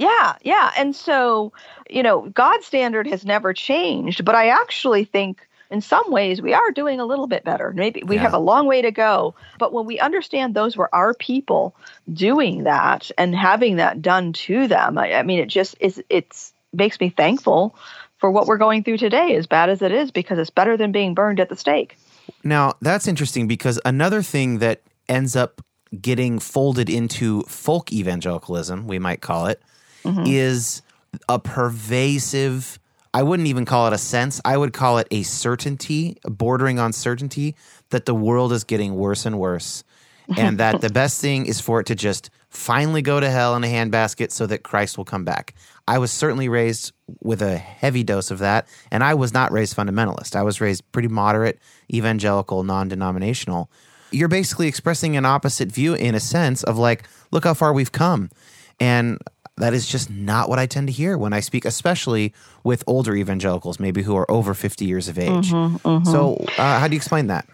[0.00, 0.72] yeah, yeah.
[0.78, 1.52] And so,
[1.90, 6.54] you know, God's standard has never changed, but I actually think in some ways we
[6.54, 7.72] are doing a little bit better.
[7.76, 8.22] Maybe we Yeah.
[8.22, 11.76] have a long way to go, but when we understand those were our people
[12.12, 16.54] doing that and having that done to them, I, I mean, it just is, it's
[16.72, 17.76] makes me thankful
[18.18, 20.92] for what we're going through today, as bad as it is, because it's better than
[20.92, 21.96] being burned at the stake.
[22.42, 25.60] Now, that's interesting because another thing that ends up
[26.00, 29.60] getting folded into folk evangelicalism, we might call it,
[30.04, 30.24] Mm-hmm.
[30.26, 30.82] is
[31.28, 32.78] a pervasive,
[33.12, 36.92] I wouldn't even call it a sense, I would call it a certainty, bordering on
[36.92, 37.56] certainty,
[37.90, 39.84] that the world is getting worse and worse.
[40.36, 43.64] and that the best thing is for it to just finally go to hell in
[43.64, 45.54] a handbasket so that Christ will come back.
[45.86, 49.76] I was certainly raised with a heavy dose of that, and I was not raised
[49.76, 50.36] fundamentalist.
[50.36, 51.58] I was raised pretty moderate,
[51.92, 53.70] evangelical, non denominational.
[54.12, 57.92] You're basically expressing an opposite view in a sense of like, look how far we've
[57.92, 58.30] come.
[58.80, 59.18] And
[59.60, 62.32] that is just not what I tend to hear when I speak, especially
[62.64, 65.50] with older evangelicals, maybe who are over 50 years of age.
[66.04, 67.46] So, uh, how do you explain that?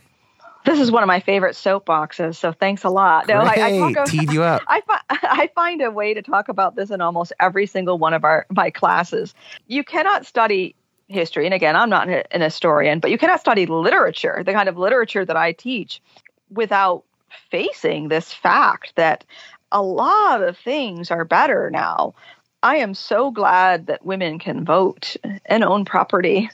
[0.66, 3.28] This is one of my favorite soapboxes, so thanks a lot.
[3.28, 3.94] No, I, I Great.
[3.94, 4.62] talk Teed you up.
[4.66, 8.12] I, fi- I find a way to talk about this in almost every single one
[8.12, 9.32] of our my classes.
[9.68, 10.74] You cannot study
[11.06, 14.76] history, and again, I'm not an historian, but you cannot study literature, the kind of
[14.76, 16.02] literature that I teach,
[16.50, 17.04] without
[17.48, 19.24] facing this fact that
[19.72, 22.14] a lot of things are better now.
[22.62, 26.50] I am so glad that women can vote and own property.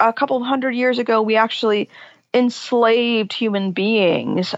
[0.00, 1.88] A couple of hundred years ago, we actually
[2.32, 4.54] enslaved human beings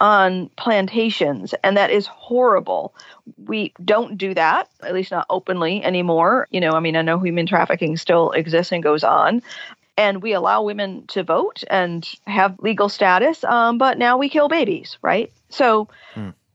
[0.00, 2.94] on plantations, and that is horrible.
[3.46, 6.48] We don't do that, at least not openly anymore.
[6.50, 9.42] You know, I mean, I know human trafficking still exists and goes on.
[9.96, 14.48] And we allow women to vote and have legal status, um, but now we kill
[14.48, 15.30] babies, right?
[15.50, 15.88] So,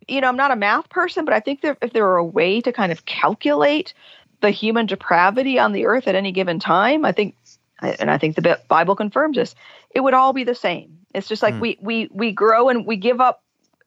[0.08, 2.26] you know, I'm not a math person, but I think that if there were a
[2.26, 3.94] way to kind of calculate
[4.42, 7.36] the human depravity on the earth at any given time, I think,
[7.82, 9.56] and I think the Bible confirms this,
[9.90, 11.00] it would all be the same.
[11.14, 11.62] It's just like hmm.
[11.62, 13.42] we we we grow and we give up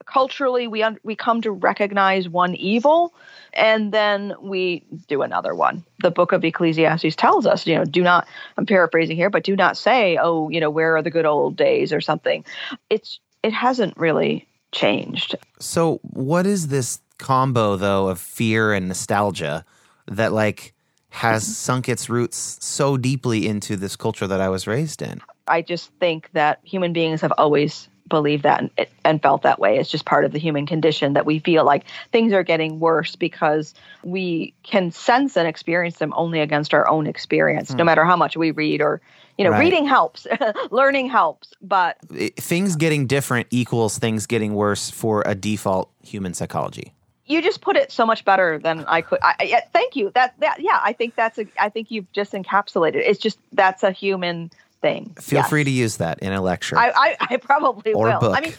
[0.06, 0.66] culturally.
[0.66, 3.12] We un- we come to recognize one evil,
[3.52, 5.84] and then we do another one.
[6.00, 8.26] The book of Ecclesiastes tells us, you know, do not.
[8.56, 11.56] I'm paraphrasing here, but do not say, oh, you know, where are the good old
[11.56, 12.44] days or something.
[12.88, 15.36] It's it hasn't really changed.
[15.58, 19.64] So, what is this combo though of fear and nostalgia
[20.06, 20.74] that like
[21.10, 21.52] has mm-hmm.
[21.52, 25.20] sunk its roots so deeply into this culture that I was raised in?
[25.46, 29.78] I just think that human beings have always believed that and, and felt that way.
[29.78, 33.16] It's just part of the human condition that we feel like things are getting worse
[33.16, 37.86] because we can sense and experience them only against our own experience, no hmm.
[37.86, 39.00] matter how much we read or,
[39.36, 39.60] you know, Right.
[39.60, 40.26] reading helps,
[40.70, 41.98] learning helps, but
[42.36, 46.92] things getting different equals things getting worse for a default human psychology.
[47.26, 49.18] you just put it so much better than I could.
[49.22, 50.10] I, I, thank you.
[50.14, 51.46] That that yeah, I think that's a.
[51.60, 52.96] I think you've just encapsulated.
[52.96, 55.14] It's just that's a human thing.
[55.20, 55.48] Feel Yes.
[55.50, 56.78] free to use that in a lecture.
[56.78, 58.20] I, I, I probably Or will.
[58.20, 58.36] book.
[58.36, 58.54] I mean,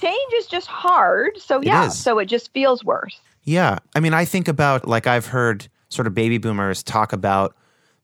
[0.00, 1.38] change is just hard.
[1.38, 3.18] So yeah, so it just feels worse.
[3.44, 3.78] Yeah.
[3.94, 7.56] I mean, I think about like I've heard sort of baby boomers talk about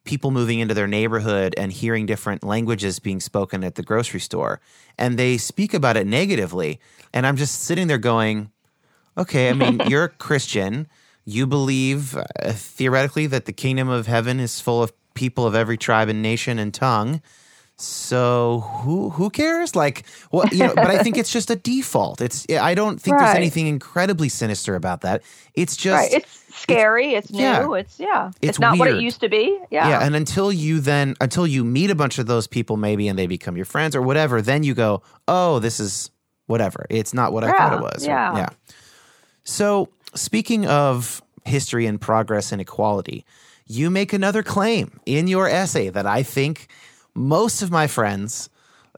[0.05, 4.61] people moving into their neighborhood and hearing different languages being spoken at the grocery store.
[4.99, 6.81] And they speak about it negatively.
[7.15, 8.51] And I'm just sitting there going,
[9.17, 10.89] okay, I mean, you're a Christian.
[11.25, 12.23] You believe uh,
[12.53, 16.59] theoretically that the kingdom of heaven is full of people of every tribe and nation
[16.59, 17.23] and tongue.
[17.77, 19.75] So who who cares?
[19.75, 22.21] Like, well, you know, but I think it's just a default.
[22.21, 25.23] It's I don't think there's anything incredibly sinister about that.
[25.55, 26.13] It's just right.
[26.13, 27.15] It's scary.
[27.15, 27.41] It's, new.
[27.41, 27.75] yeah.
[27.75, 28.29] It's yeah.
[28.41, 29.59] It's It's, not what it used to be.
[29.71, 29.89] Yeah.
[29.89, 30.05] yeah.
[30.05, 33.27] and until you then until you meet a bunch of those people maybe and they
[33.27, 36.11] become your friends or whatever, then you go, "Oh, this is
[36.47, 36.87] whatever.
[36.89, 38.37] It's not what I thought it was." Yeah.
[38.37, 38.49] yeah.
[39.45, 43.25] So, speaking of history and progress and equality,
[43.67, 46.69] you make another claim in your essay that I think
[47.15, 48.49] most of my friends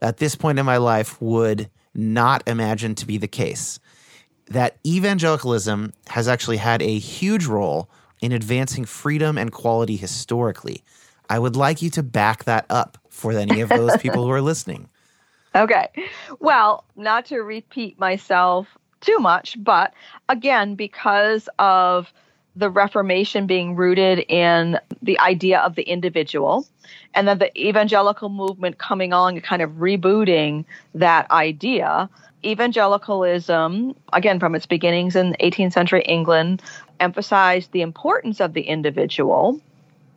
[0.01, 3.79] at this point in my life would not imagine to be the case.
[4.47, 7.89] That evangelicalism has actually had a huge role
[8.21, 10.83] in advancing freedom and quality historically.
[11.29, 14.41] I would like you to back that up for any of those people who are
[14.53, 14.89] listening.
[15.55, 15.87] Okay.
[16.39, 18.67] Well, not to repeat myself
[19.01, 19.93] too much, but
[20.29, 22.11] again, because of
[22.55, 26.65] the Reformation being rooted in the idea of the individual,
[27.13, 32.09] and then the evangelical movement coming along and kind of rebooting that idea,
[32.45, 36.61] evangelicalism, again, from its beginnings in 18th century England,
[36.99, 39.59] emphasized the importance of the individual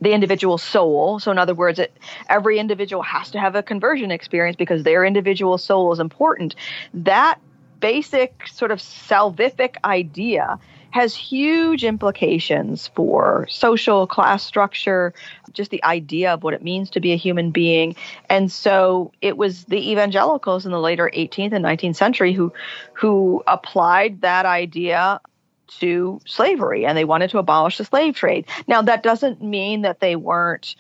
[0.00, 1.18] the individual soul.
[1.18, 1.96] So, in other words, it,
[2.28, 6.54] every individual has to have a conversion experience because their individual soul is important.
[6.94, 7.40] That
[7.80, 10.58] basic sort of salvific idea
[10.90, 15.12] has huge implications for social class structure,
[15.52, 17.94] just the idea of what it means to be a human being.
[18.28, 22.52] And so it was the evangelicals in the later 18th and 19th century who
[22.94, 25.20] who applied that idea
[25.80, 28.46] to slavery and they wanted to abolish the slave trade.
[28.66, 30.74] Now that doesn't mean that they weren't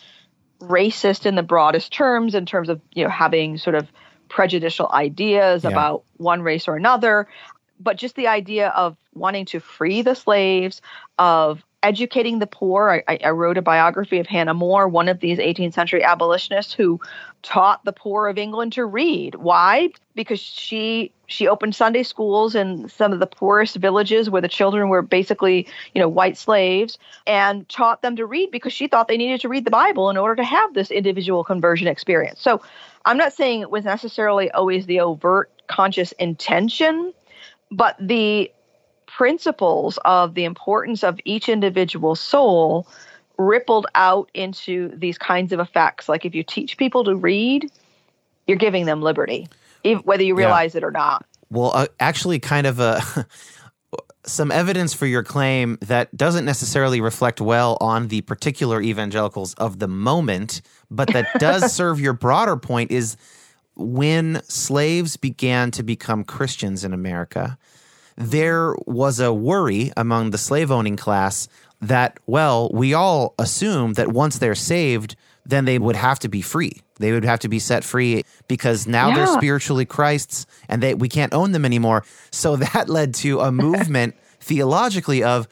[0.60, 3.86] racist in the broadest terms in terms of, you know, having sort of
[4.28, 5.70] prejudicial ideas Yeah.
[5.70, 7.26] about one race or another,
[7.80, 10.80] but just the idea of wanting to free the slaves,
[11.18, 13.02] of educating the poor.
[13.08, 17.00] I, I- wrote a biography of Hannah More, one of these 18th century abolitionists who
[17.42, 19.36] taught the poor of England to read.
[19.36, 19.90] Why?
[20.14, 24.88] Because she she opened Sunday schools in some of the poorest villages where the children
[24.88, 29.18] were basically, you know, white slaves and taught them to read because she thought they
[29.18, 32.40] needed to read the Bible in order to have this individual conversion experience.
[32.40, 32.60] So,
[33.04, 37.12] I'm not saying it was necessarily always the overt conscious intention,
[37.70, 38.50] but the
[39.18, 42.86] principles of the importance of each individual soul
[43.36, 46.08] rippled out into these kinds of effects.
[46.08, 47.68] Like if you teach people to read,
[48.46, 49.48] you're giving them liberty,
[50.04, 50.38] whether you Yeah.
[50.38, 51.26] realize it or not.
[51.50, 53.02] Well, uh, actually, kind of a
[54.24, 59.80] some evidence for your claim that doesn't necessarily reflect well on the particular evangelicals of
[59.80, 63.16] the moment, but that does serve your broader point is
[63.74, 67.58] when slaves began to become Christians in America,
[68.18, 71.48] there was a worry among the slave owning class
[71.80, 75.14] that, well, we all assume that once they're saved,
[75.46, 76.82] then they would have to be free.
[76.98, 81.08] They would have to be set free because now they're spiritually Christ's and they we
[81.08, 82.04] can't own them anymore.
[82.32, 85.46] So that led to a movement theologically of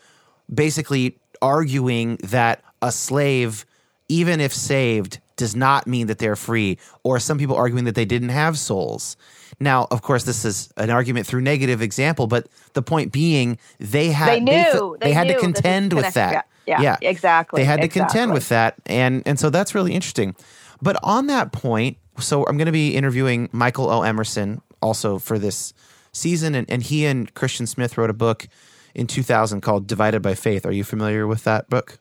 [0.52, 3.64] basically arguing that a slave,
[4.08, 8.04] even if saved, does not mean that they're free, or some people arguing that they
[8.06, 9.16] didn't have souls.
[9.58, 14.10] Now, of course, this is an argument through negative example, but the point being, they
[14.10, 14.96] had They knew.
[15.00, 16.46] they, They had to knew was contend with that.
[16.66, 20.34] Yeah, yeah, exactly, They had to contend with that, and and so that's really interesting.
[20.82, 24.02] But on that point, so I'm going to be interviewing Michael O.
[24.02, 25.72] Emerson also for this
[26.12, 28.48] season, and, and he and Christian Smith wrote a book
[28.94, 31.98] in 2000 called "Divided by Faith." Are you familiar with that book?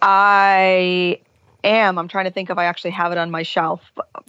[0.00, 1.20] I
[1.64, 1.98] am.
[1.98, 3.80] I'm trying to think if I actually have it on my shelf.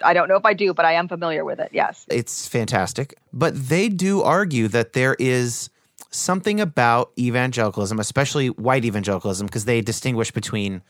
[0.04, 1.70] I don't know if I do, but I am familiar with it.
[1.72, 2.06] Yes.
[2.10, 3.16] It's fantastic.
[3.32, 5.70] But they do argue that there is
[6.10, 10.82] something about evangelicalism, especially white evangelicalism, because they distinguish between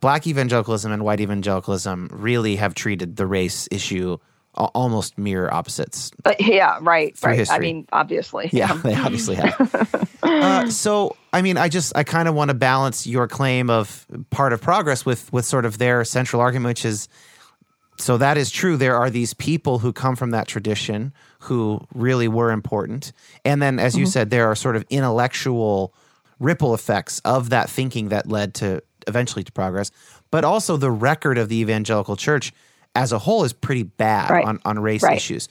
[0.00, 4.18] black evangelicalism and white evangelicalism, really have treated the race issue
[4.66, 6.10] almost mirror opposites.
[6.22, 7.50] But yeah, right, right.
[7.50, 8.50] I mean, obviously.
[8.52, 10.18] Yeah, they obviously have.
[10.22, 14.06] uh, so, I mean, I just I kind of want to balance your claim of
[14.30, 17.08] part of progress with with sort of their central argument, which is
[17.96, 18.76] so that is true.
[18.76, 23.12] There are these people who come from that tradition who really were important,
[23.44, 25.94] and then, as you said, there are sort of intellectual
[26.38, 29.90] ripple effects of that thinking that led to eventually to progress.
[30.30, 32.52] But also, the record of the evangelical church
[32.94, 34.44] as a whole is pretty bad Right.
[34.44, 35.16] on on race Right.
[35.16, 35.48] issues,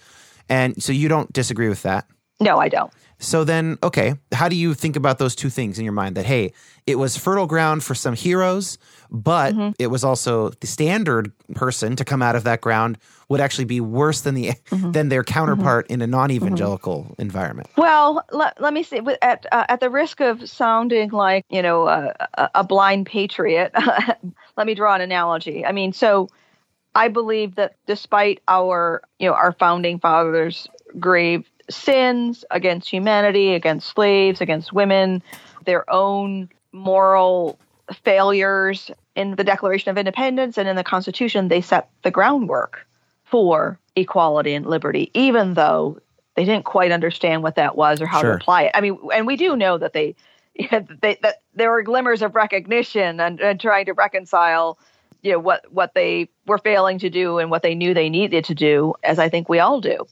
[0.50, 2.06] and so you don't disagree with that.
[2.40, 2.92] No, I don't.
[3.22, 6.16] So then, okay, how do you think about those two things in your mind?
[6.16, 6.54] That hey,
[6.88, 8.78] it was fertile ground for some heroes,
[9.12, 9.72] but Mm-hmm.
[9.78, 12.98] it was also the standard person to come out of that ground
[13.28, 14.92] would actually be worse than the Mm-hmm.
[14.94, 17.68] than their counterpart in a non-evangelical environment.
[17.78, 19.02] Well, let, let me see.
[19.22, 21.88] At uh, at the risk of sounding like you know
[22.56, 23.74] a blind patriot,
[24.58, 25.66] let me draw an analogy.
[25.66, 26.30] I mean, so
[26.96, 30.68] I believe that despite our, you know, our founding fathers'
[31.00, 35.22] grave sins against humanity, against slaves, against women,
[35.66, 37.60] their own moral
[38.04, 42.86] failures in the Declaration of Independence and in the Constitution, they set the groundwork
[43.24, 46.00] for equality and liberty, even though
[46.36, 48.32] they didn't quite understand what that was or how Sure.
[48.32, 48.72] to apply it.
[48.74, 50.16] I mean, and we do know that they,
[51.02, 54.80] they that there were glimmers of recognition and, and trying to reconcile,
[55.22, 58.46] you know, what what they were failing to do and what they knew they needed
[58.46, 60.06] to do, as I think we all do.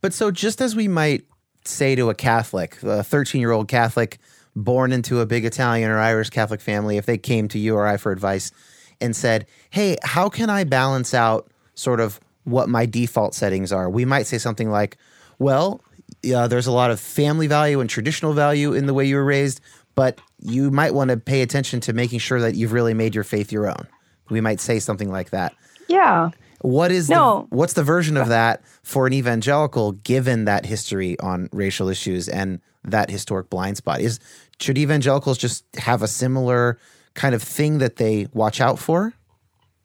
[0.00, 1.24] But so, just as we might
[1.64, 4.18] say to a Catholic, a 13 year old Catholic
[4.54, 7.86] born into a big Italian or Irish Catholic family, if they came to you or
[7.86, 8.50] I for advice
[9.00, 13.90] and said, Hey, how can I balance out sort of what my default settings are?
[13.90, 14.96] We might say something like,
[15.38, 15.82] Well,
[16.22, 19.24] yeah, there's a lot of family value and traditional value in the way you were
[19.24, 19.60] raised,
[19.94, 23.24] but you might want to pay attention to making sure that you've really made your
[23.24, 23.86] faith your own.
[24.30, 25.54] We might say something like that.
[25.88, 26.30] Yeah.
[26.62, 27.46] What is No.
[27.50, 32.28] the, what's the version of that for an evangelical given that history on racial issues
[32.28, 34.00] and that historic blind spot?
[34.00, 34.18] Is
[34.60, 36.78] should evangelicals just have a similar
[37.14, 39.12] kind of thing that they watch out for?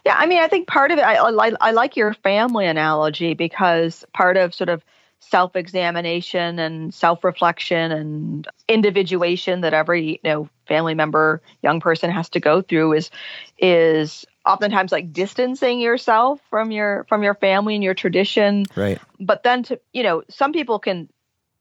[0.06, 3.34] Yeah, I mean, I think part of it, I, I, I like your family analogy
[3.36, 4.84] because part of sort of
[5.20, 12.10] self examination and self reflection and individuation that every you know family member, young person
[12.10, 13.12] has to go through is
[13.60, 18.66] is oftentimes like distancing yourself from your from your family and your tradition.
[18.76, 19.00] Right.
[19.20, 21.10] but then to you know some people can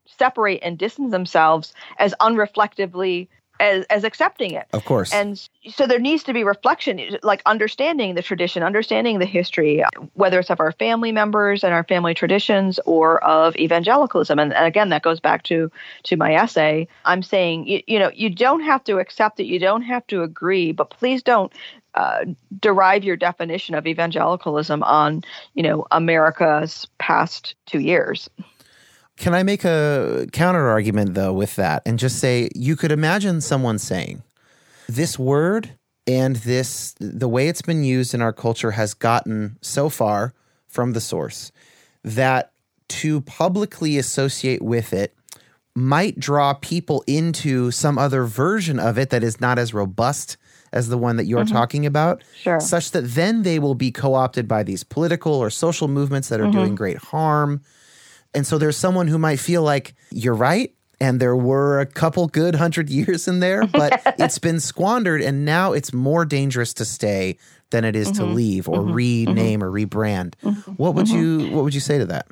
[0.06, 3.28] separate and distance themselves as unreflectively
[3.60, 4.66] as, as accepting it.
[4.72, 5.12] Of course.
[5.12, 10.40] and so there needs to be reflection like understanding the tradition understanding the history whether
[10.40, 14.38] it's of our family members and our family traditions or of evangelicalism.
[14.38, 15.70] And, and again that goes back to
[16.04, 16.88] to my essay.
[17.04, 19.44] I'm saying you, you know you don't have to accept it.
[19.44, 21.52] You don't have to agree but please don't
[21.94, 22.24] uh,
[22.60, 25.22] derive your definition of evangelicalism on
[25.54, 28.28] you know america's past two years.
[29.16, 33.40] Can I make a counter argument though with that and just say you could imagine
[33.40, 34.22] someone saying
[34.88, 35.76] this word
[36.06, 40.32] and this the way it's been used in our culture has gotten so far
[40.68, 41.52] from the source
[42.02, 42.52] that
[42.88, 45.14] to publicly associate with it
[45.80, 50.36] might draw people into some other version of it that is not as robust
[50.72, 51.54] as the one that you're mm-hmm.
[51.54, 52.60] talking about Sure.
[52.60, 56.44] such that then they will be co-opted by these political or social movements that are
[56.44, 56.58] mm-hmm.
[56.58, 57.60] doing great harm
[58.34, 60.72] and so there's someone who might feel like you're right.
[61.02, 65.22] And there were a couple good hundred years in there, but it's been squandered.
[65.22, 67.38] And now it's more dangerous to stay
[67.70, 68.34] than it is to mm-hmm.
[68.34, 70.34] leave or rename or rebrand.
[70.76, 72.26] What would you What would you say to that?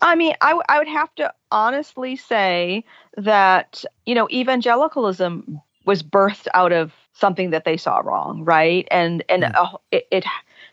[0.00, 2.84] I mean, I, w- I would have to honestly say
[3.16, 8.86] that, you know, evangelicalism was birthed out of something that they saw wrong, right?
[8.90, 10.24] And and uh, it, it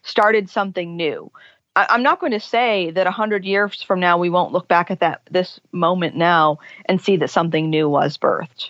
[0.03, 1.31] started something new.
[1.75, 4.67] I, I'm not going to say that a hundred years from now we won't look
[4.67, 8.69] back at that this moment now and see that something new was birthed,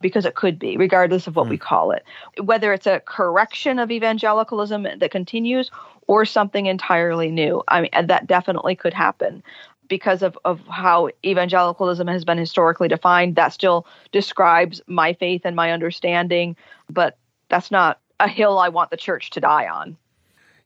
[0.00, 2.04] because it could be, regardless of what we call it.
[2.42, 5.70] Whether it's a correction of evangelicalism that continues
[6.06, 7.62] or something entirely new.
[7.68, 9.42] I mean, that definitely could happen
[9.88, 13.36] because of, of how evangelicalism has been historically defined.
[13.36, 16.56] That still describes my faith and my understanding,
[16.90, 17.18] but
[17.48, 19.96] that's not a hill I want the church to die on.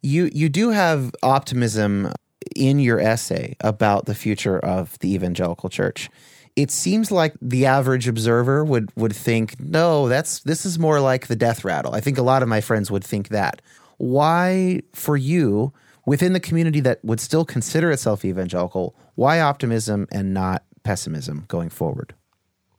[0.00, 2.12] You you do have optimism
[2.54, 6.08] in your essay about the future of the evangelical church.
[6.56, 11.26] It seems like the average observer would would think, no, that's this is more like
[11.26, 11.94] the death rattle.
[11.94, 13.60] I think a lot of my friends would think that.
[13.96, 15.72] Why, for you,
[16.08, 21.68] within the community that would still consider itself evangelical, why optimism and not pessimism going
[21.68, 22.14] forward?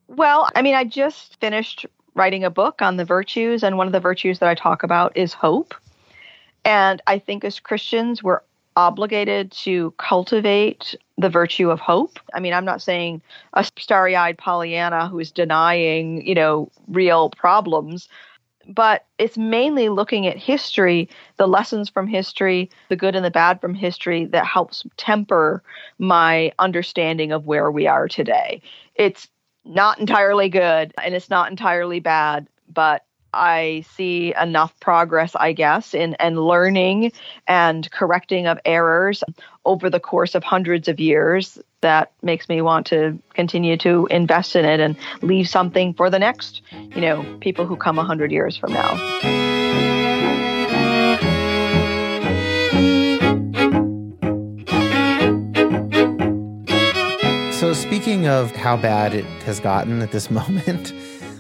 [0.08, 3.94] Well, I mean, I just finished writing a book on the virtues, and one of
[3.94, 5.76] the virtues that I talk about is hope.
[6.66, 8.42] And I think as Christians, we're
[8.76, 12.20] obligated to cultivate the virtue of hope.
[12.34, 13.22] I mean, I'm not saying
[13.54, 18.10] a starry eyed Pollyanna who is denying, you know, real problems,
[18.70, 23.60] but it's mainly looking at history, the lessons from history, the good and the bad
[23.60, 25.64] from history that helps temper
[25.98, 28.62] my understanding of where we are today.
[28.94, 29.28] It's
[29.66, 33.04] not entirely good and it's not entirely bad, but
[33.34, 37.12] I see enough progress, I guess, in and learning
[37.48, 39.24] and correcting of errors
[39.66, 44.56] over the course of hundreds of years that makes me want to continue to invest
[44.56, 48.32] in it and leave something for the next, you know, people who come a hundred
[48.32, 48.98] years from now.
[57.52, 60.94] So, speaking of how bad it has gotten at this moment,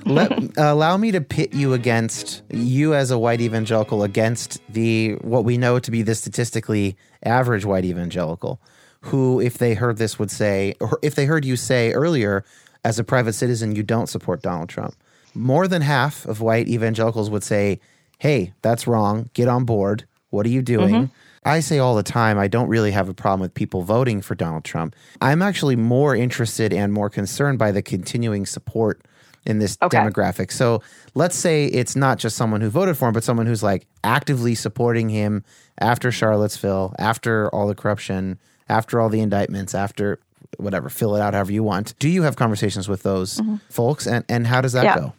[0.05, 5.45] Let allow me to pit you against you as a white evangelical against the what
[5.45, 8.59] we know to be the statistically average white evangelical,
[9.01, 12.43] who, if they heard this, would say, or if they heard you say earlier,
[12.83, 14.95] as a private citizen, you don't support Donald Trump.
[15.33, 17.79] More than half of white evangelicals would say,
[18.17, 19.29] "Hey, that's wrong.
[19.33, 20.05] Get on board.
[20.29, 21.13] What are you doing?" Mm-hmm.
[21.45, 24.35] I say all the time, I don't really have a problem with people voting for
[24.35, 24.93] Donald Trump.
[25.21, 29.01] I'm actually more interested and more concerned by the continuing support
[29.45, 29.97] in this Okay.
[29.97, 30.51] demographic.
[30.51, 30.81] So
[31.15, 34.53] let's say it's not just someone who voted for him, but someone who's like actively
[34.53, 35.45] supporting him
[35.79, 38.37] after Charlottesville, after all the corruption,
[38.69, 40.19] after all the indictments, after
[40.57, 41.97] whatever, fill it out however you want.
[41.99, 43.55] Do you have conversations with those mm-hmm.
[43.69, 44.95] folks and, and how does that Yeah.
[44.95, 45.13] go?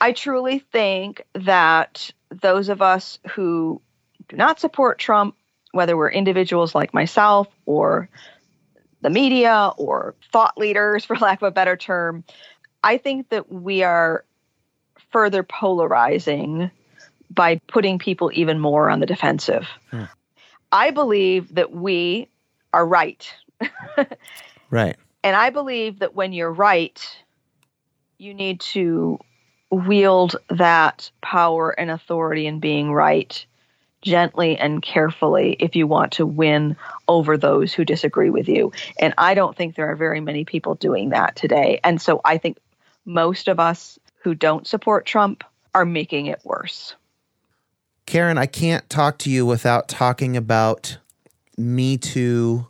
[0.00, 3.82] I truly think that those of us who
[4.28, 5.34] do not support Trump,
[5.72, 8.08] whether we're individuals like myself or
[9.02, 12.24] the media or thought leaders, for lack of a better term,
[12.82, 14.24] I think that we are
[15.12, 16.70] further polarizing
[17.30, 19.68] by putting people even more on the defensive.
[19.90, 20.04] Hmm.
[20.72, 22.28] I believe that we
[22.72, 23.32] are right.
[24.70, 24.96] Right.
[25.22, 26.98] And I believe that when you're right,
[28.16, 29.18] you need to
[29.70, 33.44] wield that power and authority in being right
[34.02, 38.72] gently and carefully if you want to win over those who disagree with you.
[38.98, 41.80] And I don't think there are very many people doing that today.
[41.84, 42.58] And so I think
[43.04, 45.44] most of us who don't support Trump
[45.74, 46.94] are making it worse.
[48.06, 50.98] Karen, I can't talk to you without talking about
[51.56, 52.66] Me Too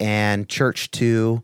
[0.00, 1.42] and Church Too.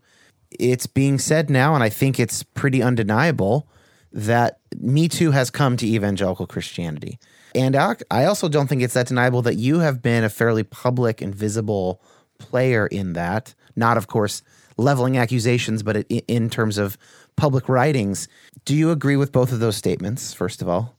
[0.51, 3.69] It's being said now, and I think it's pretty undeniable,
[4.13, 7.19] that Me Too has come to evangelical Christianity.
[7.55, 11.21] And I also don't think it's that deniable that you have been a fairly public
[11.21, 12.03] and visible
[12.39, 13.55] player in that.
[13.77, 14.43] Not, of course,
[14.77, 16.97] leveling accusations, but in terms of
[17.37, 18.29] public writings.
[18.65, 20.97] Do you agree with both of those statements, first of all?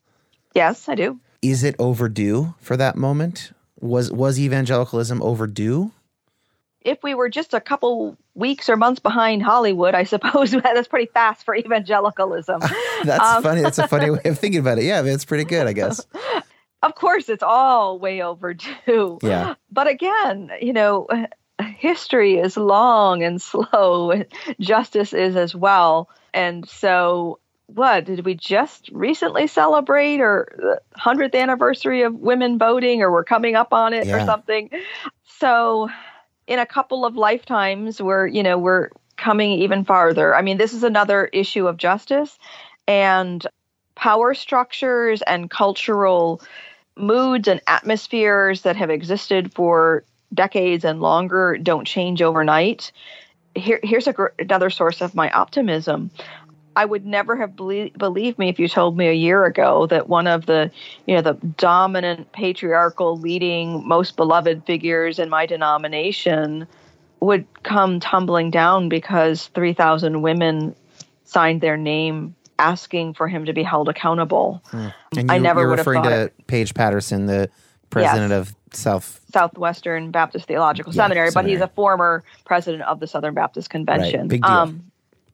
[0.56, 1.20] Yes, I do.
[1.42, 3.52] is it overdue for that moment?
[3.82, 5.92] Was was evangelicalism overdue?
[6.82, 11.10] If we were just a couple weeks or months behind Hollywood, I suppose that's pretty
[11.14, 12.62] fast for evangelicalism.
[13.04, 13.62] That's Um, funny.
[13.62, 14.86] That's a funny way of thinking about it.
[14.86, 16.06] Yeah, it's pretty good, I guess.
[16.82, 19.20] Of course, it's all way overdue.
[19.22, 19.56] Yeah.
[19.72, 21.08] But again, you know,
[21.62, 24.26] history is long and slow, and
[24.62, 26.10] justice is as well.
[26.34, 27.40] And so,
[27.74, 33.12] what did we just recently celebrate, or the uh, hundredth anniversary of women voting, or
[33.12, 34.70] we're coming up on it, or something?
[35.40, 35.90] So,
[36.48, 40.36] in a couple of lifetimes, we're you know we're coming even farther.
[40.36, 42.38] I mean, this is another issue of justice
[42.88, 43.46] and
[43.96, 46.42] power structures and cultural
[46.96, 50.04] moods and atmospheres that have existed for
[50.34, 52.92] decades and longer don't change overnight.
[53.56, 56.12] Here, here's a, gr- another source of my optimism.
[56.76, 60.08] I would never have belie- believed me if you told me a year ago that
[60.08, 60.72] one of the,
[61.06, 66.68] you know, the dominant patriarchal leading most beloved figures in my denomination
[67.20, 70.76] would come tumbling down because 3,000 women
[71.26, 74.62] signed their name asking for him to be held accountable.
[74.72, 76.48] And I never you're would have referring thought to it.
[76.48, 77.50] Paige Patterson, the
[77.90, 79.22] president of South.
[79.34, 84.28] Southwestern Baptist Theological Yeah, Seminary, but he's a former president of the Southern Baptist Convention.
[84.28, 84.52] big deal.
[84.52, 84.89] Um, yeah,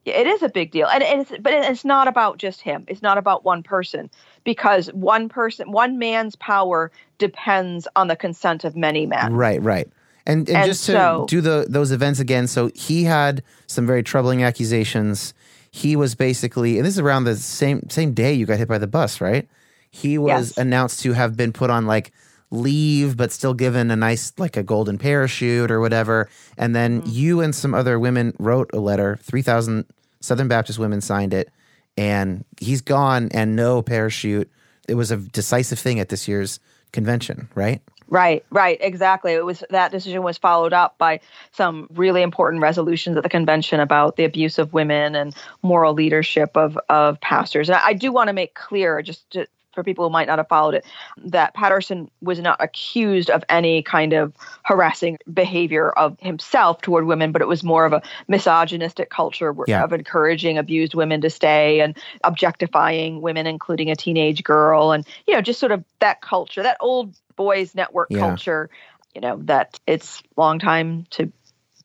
[0.06, 2.86] it is a big deal, and it's but it's not about just him.
[2.88, 4.10] It's not about one person
[4.44, 9.34] because one person, one man's power depends on the consent of many men.
[9.34, 9.88] Right, right.
[10.28, 13.86] And, and, And just to so- do the those events again, so he had some
[13.86, 15.34] very troubling accusations.
[15.72, 18.78] He was basically, and this is around the same same day you got hit by
[18.78, 19.48] the bus, right?
[19.92, 20.58] He was Yes.
[20.58, 22.12] announced to have been put on like
[22.52, 26.30] leave, but still given a nice like a golden parachute or whatever.
[26.58, 27.10] And then Mm-hmm.
[27.12, 29.18] you and some other women wrote a letter.
[29.22, 29.86] Three thousand
[30.22, 31.50] Southern Baptist women signed it,
[31.98, 34.50] and he's gone and no parachute.
[34.88, 36.60] It was a decisive thing at this year's
[36.92, 37.82] convention, right?
[38.08, 39.34] Right, right, exactly.
[39.34, 41.22] It was that decision was followed up by
[41.52, 46.56] some really important resolutions at the convention about the abuse of women and moral leadership
[46.56, 47.68] of of pastors.
[47.68, 50.40] And I, I do want to make clear, just to, for people who might not
[50.40, 50.86] have followed it,
[51.18, 57.32] that Patterson was not accused of any kind of harassing behavior of himself toward women,
[57.32, 59.84] but it was more of a misogynistic culture Yeah.
[59.84, 65.34] of encouraging abused women to stay and objectifying women, including a teenage girl, and you
[65.36, 68.20] know, just sort of that culture, that old boys network Yeah.
[68.20, 68.70] culture,
[69.14, 71.32] you know, that it's long time to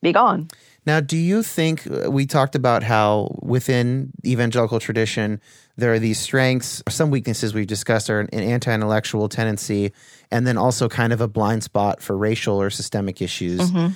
[0.03, 0.49] be gone.
[0.87, 5.41] Now, do you think uh, we talked about how within evangelical tradition
[5.81, 9.93] there are these strengths, some weaknesses we've discussed are an anti-intellectual tendency,
[10.31, 13.61] and then also kind of a blind spot for racial or systemic issues.
[13.61, 13.95] Mm-hmm.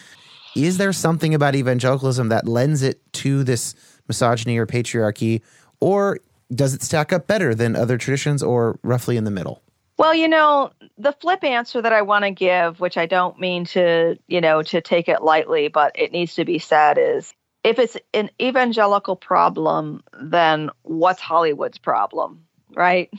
[0.56, 3.74] Is there something about evangelicalism that lends it to this
[4.08, 5.42] misogyny or patriarchy,
[5.80, 6.18] or
[6.54, 9.62] does it stack up better than other traditions or roughly in the middle?
[9.96, 13.64] Well, you know, the flip answer that I want to give, which I don't mean
[13.66, 17.32] to, you know, to take it lightly, but it needs to be said is
[17.64, 22.44] if it's an evangelical problem, then what's Hollywood's problem?
[22.74, 23.10] Right?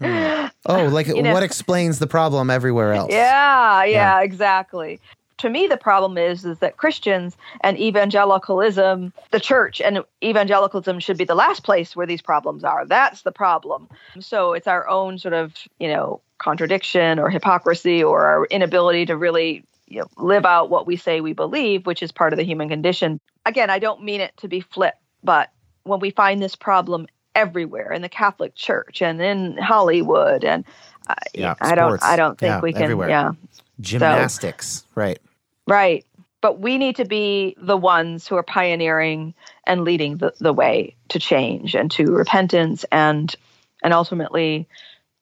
[0.00, 0.46] Hmm.
[0.66, 3.10] Oh, like You know- what explains the problem everywhere else?
[3.12, 5.00] Yeah, yeah, exactly.
[5.38, 11.16] To me, the problem is is that Christians and evangelicalism, the church and evangelicalism should
[11.16, 12.84] be the last place where these problems are.
[12.84, 13.88] That's the problem.
[14.20, 19.16] So it's our own sort of, you know, contradiction or hypocrisy or our inability to
[19.16, 22.44] really you know, live out what we say we believe, which is part of the
[22.44, 23.20] human condition.
[23.44, 25.50] Again, I don't mean it to be flip, but
[25.82, 30.64] when we find this problem everywhere in the Catholic Church and in Hollywood and
[31.08, 32.02] uh, Yeah, I don't.
[32.02, 33.08] I don't think Yeah, we can everywhere.
[33.08, 33.32] yeah
[33.80, 35.18] Gymnastics, right.
[35.66, 36.04] Right.
[36.42, 39.34] But we need to be the ones who are pioneering
[39.66, 43.34] and leading the, the way to change and to repentance and
[43.82, 44.68] and ultimately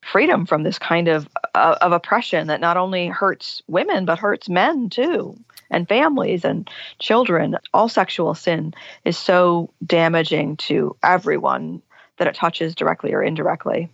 [0.03, 4.49] freedom from this kind of uh, of oppression that not only hurts women but hurts
[4.49, 5.37] men too
[5.71, 6.69] and families and
[6.99, 7.57] children.
[7.75, 8.75] All sexual sin
[9.05, 11.83] is so damaging to everyone
[12.17, 13.89] that it touches directly or indirectly.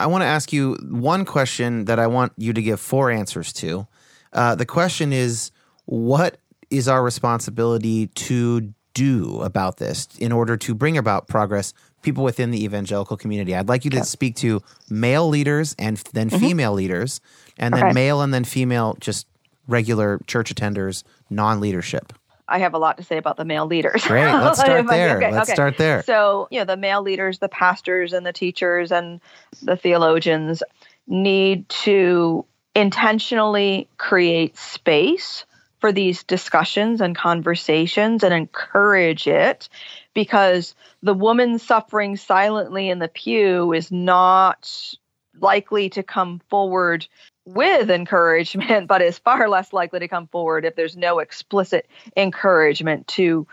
[0.00, 3.52] I want to ask you one question that I want you to give four answers
[3.54, 3.86] to.
[4.32, 5.52] Uh, the question is
[5.84, 6.38] what
[6.70, 11.72] is our responsibility to do about this in order to bring about progress,
[12.02, 13.54] people within the evangelical community?
[13.54, 16.38] I'd like you to speak to male leaders and then mm-hmm.
[16.38, 17.20] female leaders,
[17.58, 17.92] and then Okay.
[17.92, 19.26] male and then female, just
[19.68, 22.12] regular church attenders, non leadership.
[22.48, 24.04] I have a lot to say about the male leaders.
[24.04, 24.30] Great.
[24.32, 25.16] Let's start there.
[25.16, 25.54] okay, Let's okay.
[25.54, 26.02] start there.
[26.02, 29.20] So, you know, the male leaders, the pastors and the teachers and
[29.62, 30.62] the theologians
[31.06, 32.44] need to
[32.74, 35.44] intentionally create space
[35.80, 39.68] for these discussions and conversations and encourage it
[40.14, 44.94] because the woman suffering silently in the pew is not
[45.40, 47.06] likely to come forward
[47.44, 53.06] with encouragement, but is far less likely to come forward if there's no explicit encouragement
[53.08, 53.46] to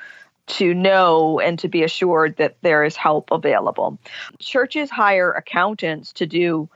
[0.47, 3.99] to know and to be assured that there is help available.
[4.39, 6.67] Churches hire accountants to do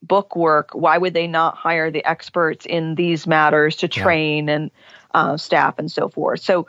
[0.00, 0.70] book work.
[0.74, 4.02] Why would they not hire the experts in these matters to Yeah.
[4.02, 4.70] train and
[5.12, 6.40] uh, staff and so forth?
[6.40, 6.68] So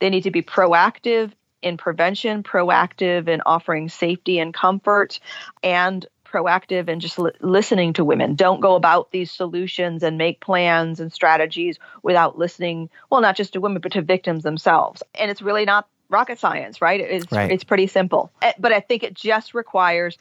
[0.00, 1.30] they need to be proactive
[1.64, 5.18] in prevention, proactive in offering safety and comfort,
[5.62, 8.34] and proactive in just li- listening to women.
[8.34, 13.54] Don't go about these solutions and make plans and strategies without listening, well, not just
[13.54, 15.02] to women, but to victims themselves.
[15.14, 17.00] And it's really not rocket science, right?
[17.00, 17.50] It's, Right.
[17.50, 18.30] it's pretty simple.
[18.42, 20.18] Eh, But I think it just requires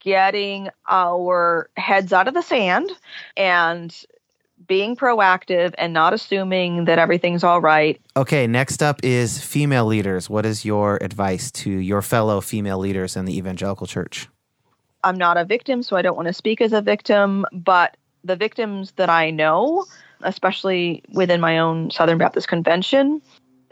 [0.00, 2.90] getting our heads out of the sand
[3.36, 3.94] and
[4.66, 10.28] being proactive and not assuming that everything's all right Okay, next up is female leaders.
[10.28, 14.26] What is your advice to your fellow female leaders in the evangelical church?
[15.04, 18.34] I'm not a victim, so I don't want to speak as a victim, but the
[18.34, 19.86] victims that I know,
[20.22, 23.22] especially within my own Southern Baptist Convention,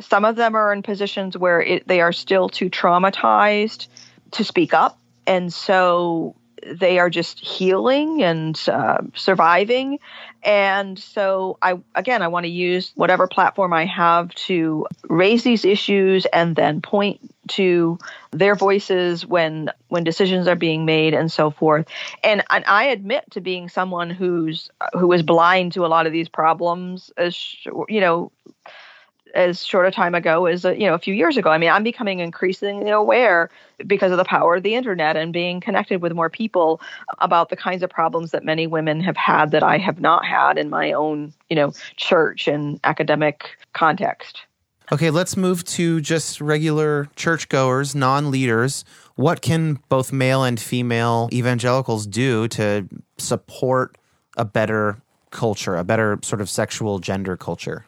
[0.00, 3.88] some of them are in positions where it, they are still too traumatized
[4.30, 4.96] to speak up.
[5.26, 6.36] And so
[6.72, 9.98] they are just healing and uh, surviving.
[10.42, 15.64] And so, I again, I want to use whatever platform I have to raise these
[15.64, 17.98] issues and then point to
[18.30, 21.86] their voices when when decisions are being made and so forth.
[22.22, 26.12] And, and I admit to being someone who's who is blind to a lot of
[26.12, 27.36] these problems, as
[27.88, 28.32] you know,
[29.36, 31.50] as short a time ago as uh, you know a few years ago.
[31.50, 33.50] I mean, I'm becoming increasingly aware
[33.86, 36.80] because of the power of the internet and being connected with more people
[37.18, 40.56] about the kinds of problems that many women have had that I have not had
[40.58, 44.40] in my own, you know, church and academic context.
[44.90, 48.84] Okay, let's move to just regular churchgoers, non leaders.
[49.16, 53.98] What can both male and female evangelicals do to support
[54.36, 54.98] a better
[55.30, 57.84] culture, a better sort of sexual gender culture?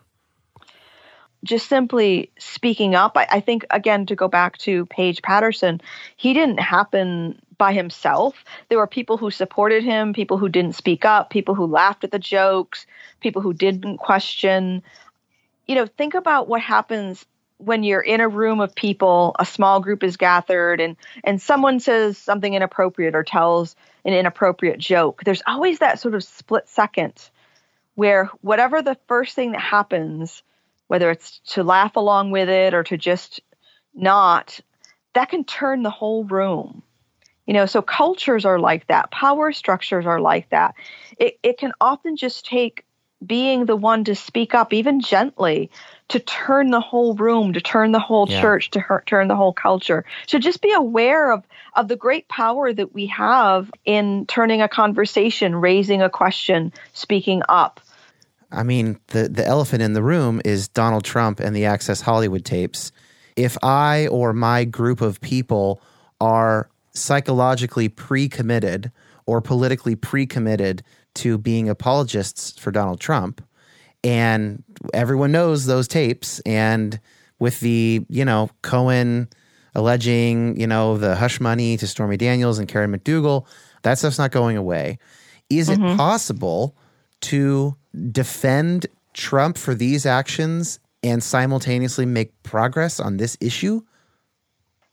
[1.44, 3.16] Just simply speaking up.
[3.16, 5.80] I, I think, again, to go back to Paige Patterson,
[6.16, 8.44] he didn't happen by himself.
[8.68, 12.12] There were people who supported him, people who didn't speak up, people who laughed at
[12.12, 12.86] the jokes,
[13.20, 14.82] people who didn't question.
[15.66, 17.26] You know, think about what happens
[17.58, 21.80] when you're in a room of people, a small group is gathered, and and someone
[21.80, 23.74] says something inappropriate or tells
[24.04, 25.22] an inappropriate joke.
[25.24, 27.30] There's always that sort of split second
[27.96, 30.44] where whatever the first thing that happens
[30.88, 33.40] whether it's to laugh along with it or to just
[33.94, 34.60] not,
[35.14, 36.82] that can turn the whole room.
[37.46, 40.74] You know, so cultures are like that, power structures are like that.
[41.18, 42.84] It, it can often just take
[43.24, 45.70] being the one to speak up, even gently,
[46.08, 48.40] to turn the whole room, to turn the whole Yeah.
[48.40, 50.04] church, to her- turn the whole culture.
[50.26, 54.68] So just be aware of of the great power that we have in turning a
[54.68, 57.80] conversation, raising a question, speaking up.
[58.50, 62.44] I mean, the the elephant in the room is Donald Trump and the Access Hollywood
[62.44, 62.92] tapes.
[63.36, 65.80] If I or my group of people
[66.20, 68.90] are psychologically pre-committed
[69.26, 70.82] or politically pre-committed
[71.14, 73.44] to being apologists for Donald Trump,
[74.02, 74.62] and
[74.94, 76.98] everyone knows those tapes, and
[77.38, 79.28] with the you know Cohen
[79.74, 83.46] alleging you know the hush money to Stormy Daniels and Karen McDougal,
[83.82, 84.98] that stuff's not going away.
[85.50, 85.96] Is it mm-hmm.
[85.96, 86.74] possible
[87.22, 87.76] to
[88.12, 93.80] defend Trump for these actions and simultaneously make progress on this issue?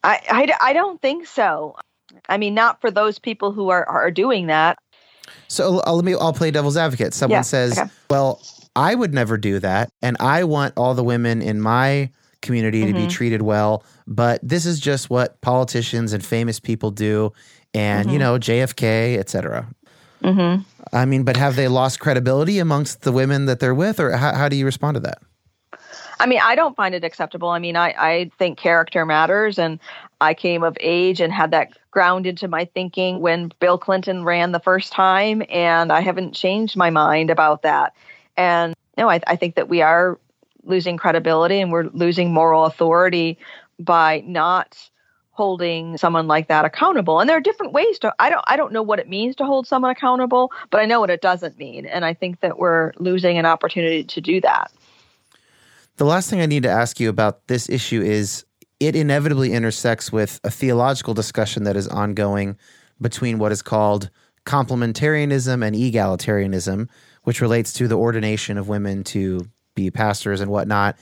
[0.03, 1.75] I, I, I don't think so.
[2.29, 4.77] I mean, not for those people who are, are doing that.
[5.47, 6.13] So I'll, let me.
[6.13, 7.13] I'll play devil's advocate.
[7.13, 7.89] Someone Yeah, says, okay.
[8.09, 8.41] "Well,
[8.75, 12.11] I would never do that, and I want all the women in my
[12.41, 13.07] community to Mm-hmm.
[13.07, 13.83] be treated well.
[14.05, 17.33] But this is just what politicians and famous people do,
[17.73, 18.13] and Mm-hmm.
[18.13, 19.67] you know, JFK, etc."
[20.23, 20.63] Mm-hmm.
[20.93, 24.33] I mean, but have they lost credibility amongst the women that they're with, or how,
[24.33, 25.19] how do you respond to that?
[26.19, 27.49] I mean, I don't find it acceptable.
[27.49, 29.59] I mean, I, I think character matters.
[29.59, 29.79] And
[30.21, 34.51] I came of age and had that ground into my thinking when Bill Clinton ran
[34.51, 35.43] the first time.
[35.49, 37.93] And I haven't changed my mind about that.
[38.37, 40.17] And no, I, I think that we are
[40.63, 43.37] losing credibility and we're losing moral authority
[43.77, 44.89] by not
[45.35, 47.19] holding someone like that accountable.
[47.19, 49.45] And there are different ways to i don't i don't know what it means to
[49.45, 51.85] hold someone accountable but i know what it doesn't mean.
[51.85, 54.71] And i think that we're losing an opportunity to do that.
[55.97, 58.45] The last thing I need to ask you about this issue is
[58.79, 62.57] it inevitably intersects with a theological discussion that is ongoing
[62.99, 64.09] between what is called
[64.45, 66.89] complementarianism and egalitarianism,
[67.23, 70.97] which relates to the ordination of women to be pastors and whatnot.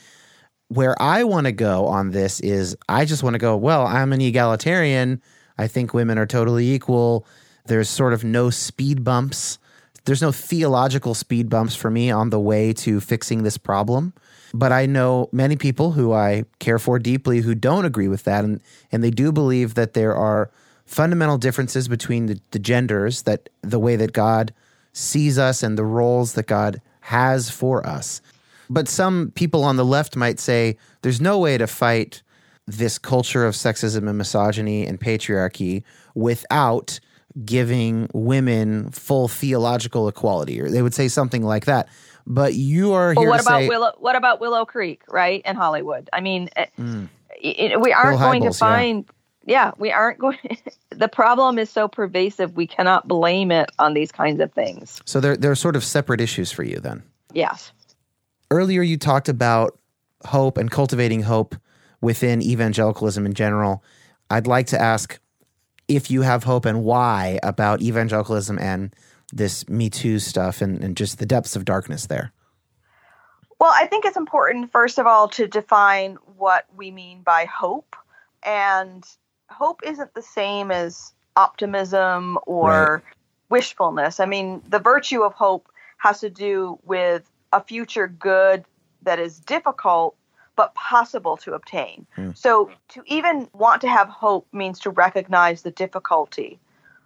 [0.74, 4.12] Where I want to go on this is I just want to go, well, I'm
[4.12, 5.22] an egalitarian.
[5.56, 7.28] I think women are totally equal.
[7.68, 9.60] There's sort of no speed bumps.
[10.06, 14.14] There's no theological speed bumps for me on the way to fixing this problem.
[14.52, 18.44] But I know many people who I care for deeply who don't agree with that.
[18.44, 18.60] And,
[18.92, 20.50] and they do believe that there are
[20.88, 24.56] fundamental differences between the, the genders, that the way that God
[24.92, 28.22] sees us and the roles that God has for us.
[28.74, 32.24] But some people on the left might say there's no way to fight
[32.66, 35.84] this culture of sexism and misogyny and patriarchy
[36.16, 37.00] without
[37.46, 41.88] giving women full theological equality, or they would say something like that.
[42.26, 43.92] But you are Well, here what to about say, Willow?
[44.00, 46.10] What about Willow Creek, right, and Hollywood?
[46.14, 47.08] I mean, eh, mm.
[47.42, 48.76] it, it- we aren't going to Hybels, yeah.
[48.76, 49.06] find.
[49.46, 49.72] Yeah.
[49.78, 50.38] we aren't going.
[50.90, 52.56] the problem is so pervasive.
[52.56, 55.02] We cannot blame it on these kinds of things.
[55.06, 57.04] so they're they're sort of separate issues for you then.
[57.34, 57.72] Yes.
[58.54, 59.80] Earlier you talked about
[60.26, 61.56] hope and cultivating hope
[62.02, 63.84] within evangelicalism in general.
[64.30, 65.20] I'd like to ask
[65.88, 68.96] if you have hope and why about evangelicalism and
[69.34, 72.32] this Me Too stuff and, and just the depths of darkness there.
[73.60, 77.96] Well, I think it's important, first of all, to define what we mean by hope.
[78.44, 79.04] And
[79.50, 83.02] hope isn't the same as optimism or
[83.50, 84.20] wishfulness.
[84.20, 88.66] I mean, the virtue of hope has to do with a future good
[89.04, 90.16] that is difficult
[90.56, 92.06] but possible to obtain.
[92.36, 96.60] So, to even want to have hope means to recognize the difficulty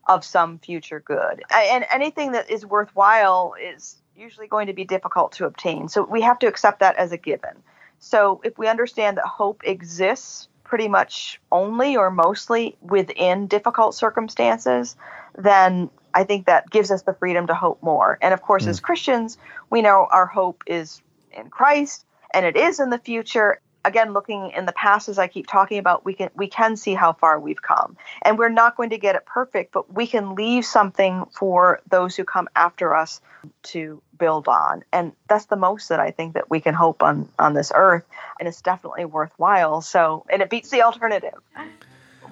[0.07, 1.43] of some future good.
[1.53, 5.87] And anything that is worthwhile is usually going to be difficult to obtain.
[5.89, 7.61] So we have to accept that as a given.
[7.99, 14.95] So if we understand that hope exists pretty much only or mostly within difficult circumstances,
[15.37, 18.17] then I think that gives us the freedom to hope more.
[18.21, 18.71] And of course, hmm.
[18.71, 19.37] as Christians,
[19.69, 23.61] we know our hope is in Christ and it is in the future.
[23.85, 26.93] Again, looking in the past, as I keep talking about, we can we can see
[26.93, 30.35] how far we've come, and we're not going to get it perfect, but we can
[30.35, 33.21] leave something for those who come after us
[33.63, 37.29] to build on, and that's the most that I think that we can hope on
[37.39, 38.03] on this earth,
[38.39, 39.81] and it's definitely worthwhile.
[39.81, 41.39] So, and it beats the alternative.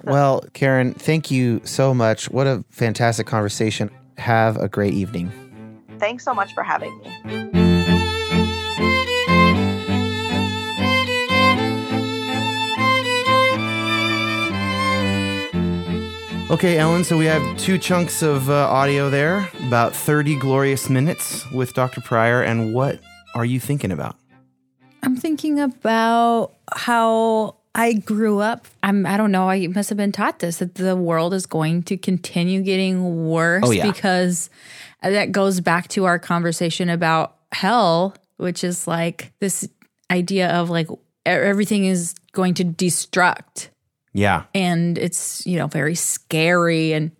[0.12, 2.30] Well, Karen, thank you so much.
[2.30, 3.90] What a fantastic conversation.
[4.18, 5.32] Have a great evening.
[5.98, 7.66] Thanks so much for having me.
[16.48, 21.44] Okay, Ellen, so we have two chunks of uh, audio there, about 30 glorious minutes
[21.50, 22.00] with Dr.
[22.00, 22.40] Prior.
[22.40, 23.00] And what
[23.34, 24.16] are you thinking about?
[25.02, 28.66] I'm thinking about how I grew up.
[28.82, 31.82] I'm I don't know, I must have been taught this that the world is going
[31.84, 33.86] to continue getting worse Oh, yeah.
[33.92, 34.48] because
[35.02, 39.68] that goes back to our conversation about hell, which is like this
[40.10, 40.88] idea of like
[41.26, 43.68] everything is going to destruct
[44.14, 44.44] Yeah.
[44.54, 47.10] and it's, you know, very scary and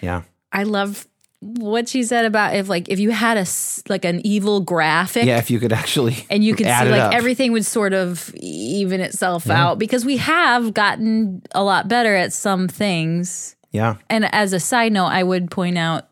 [0.00, 0.22] Yeah.
[0.50, 1.06] I love
[1.40, 3.46] what she said about if like if you had a
[3.88, 5.38] like an evil graphic Yeah.
[5.38, 7.14] If you could actually and you could see like up.
[7.14, 12.32] everything would sort of even itself out because we have gotten a lot better at
[12.32, 13.54] some things.
[13.70, 13.96] Yeah.
[14.08, 16.08] And as a side note, I would point out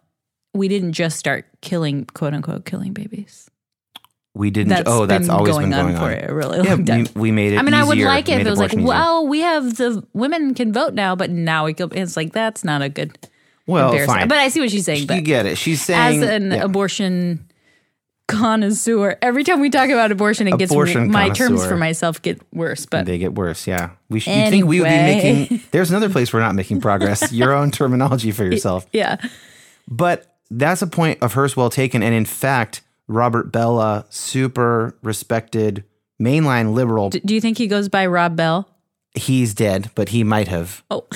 [0.53, 3.51] we didn't just start killing quote unquote killing babies.
[4.37, 4.71] We didn't.
[4.71, 6.29] That's oh, that's been always going been going on for it.
[6.31, 7.59] really yeah, we, we made it.
[7.59, 8.85] I mean, I would like it if it was like, easier.
[8.85, 11.97] well, we have the women can vote now, but now we can.
[11.97, 13.17] It's like that's not a good
[13.67, 14.29] well, fine.
[14.29, 15.09] But I see what she's saying.
[15.11, 15.59] you get it.
[15.59, 16.63] She's saying as an yeah.
[16.63, 17.49] abortion
[18.27, 22.41] connoisseur, every time we talk about abortion, it Abortion gets my terms for myself get
[22.53, 22.87] worse.
[22.87, 23.67] But they get worse.
[23.67, 24.35] Yeah, we should.
[24.35, 25.61] You think we would be making?
[25.71, 27.33] There's another place we're not making progress.
[27.33, 28.87] Your own terminology for yourself.
[28.93, 29.17] yeah,
[29.89, 32.03] But that's a point of hers well taken.
[32.03, 35.85] And in fact, Robert Bellah, super respected
[36.21, 38.69] mainline liberal, D- do you think he goes by Rob Bell?
[39.15, 40.83] he's dead, but he might have.
[40.91, 41.07] Oh,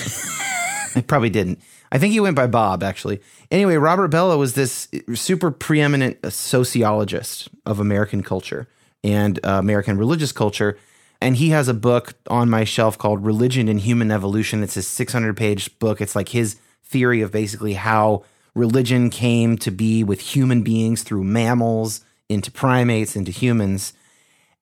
[0.95, 1.59] I probably didn't.
[1.91, 3.21] I think he went by Bob, actually.
[3.49, 8.67] Anyway, Robert Bellah was this super preeminent sociologist of American culture
[9.03, 10.77] and uh, American religious culture.
[11.21, 14.63] And he has a book on my shelf called Religion and Human Evolution.
[14.63, 15.99] It's a 600 page book.
[15.99, 18.23] It's like his theory of basically how
[18.55, 23.93] religion came to be with human beings through mammals into primates into humans.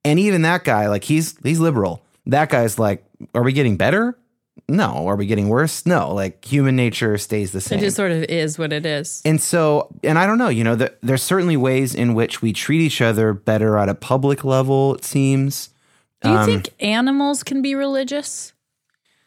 [0.03, 2.03] And even that guy, like he's he's liberal.
[2.25, 3.05] That guy's like,
[3.35, 4.17] are we getting better?
[4.69, 5.07] No.
[5.07, 5.85] Are we getting worse?
[5.85, 6.13] No.
[6.13, 7.79] Like human nature stays the same.
[7.79, 9.21] it just sort of is what it is.
[9.23, 12.53] and so, and I don't know, you know, there, there's certainly ways in which we
[12.53, 15.69] treat each other better at a public level, it seems.
[16.21, 18.53] Do you um, think animals can be religious?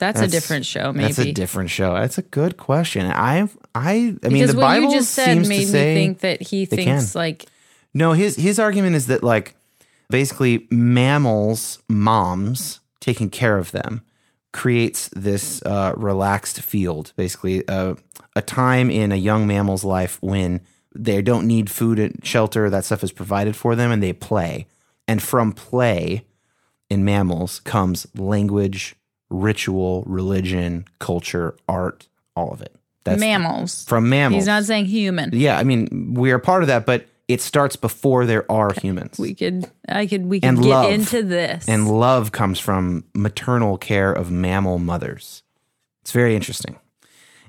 [0.01, 1.09] That's, a different show, maybe.
[1.09, 1.93] That's a different show.
[1.93, 3.05] That's a good question.
[3.05, 5.95] I, I, I mean, because the what Bible you just said seems made to say
[5.95, 7.19] me think that he thinks can.
[7.19, 7.45] like
[7.93, 9.55] No, his his argument is that like
[10.09, 14.01] basically mammals, moms taking care of them
[14.53, 17.95] creates this uh, relaxed field, basically uh,
[18.35, 20.61] a time in a young mammal's life when
[20.95, 22.69] they don't need food and shelter.
[22.69, 24.67] That stuff is provided for them, and they play.
[25.07, 26.27] And from play
[26.89, 28.97] in mammals comes language,
[29.29, 32.75] ritual, religion, culture, art, all of it.
[33.05, 33.85] That's mammals.
[33.85, 34.43] from mammals.
[34.43, 35.31] He's not saying human.
[35.33, 39.19] Yeah, I mean, we are part of that, but it starts before there are humans.
[39.19, 40.91] We could, I could, we could And get love.
[40.93, 41.69] into this.
[41.69, 45.43] and love comes from maternal care of mammal mothers.
[46.03, 46.79] It's very interesting.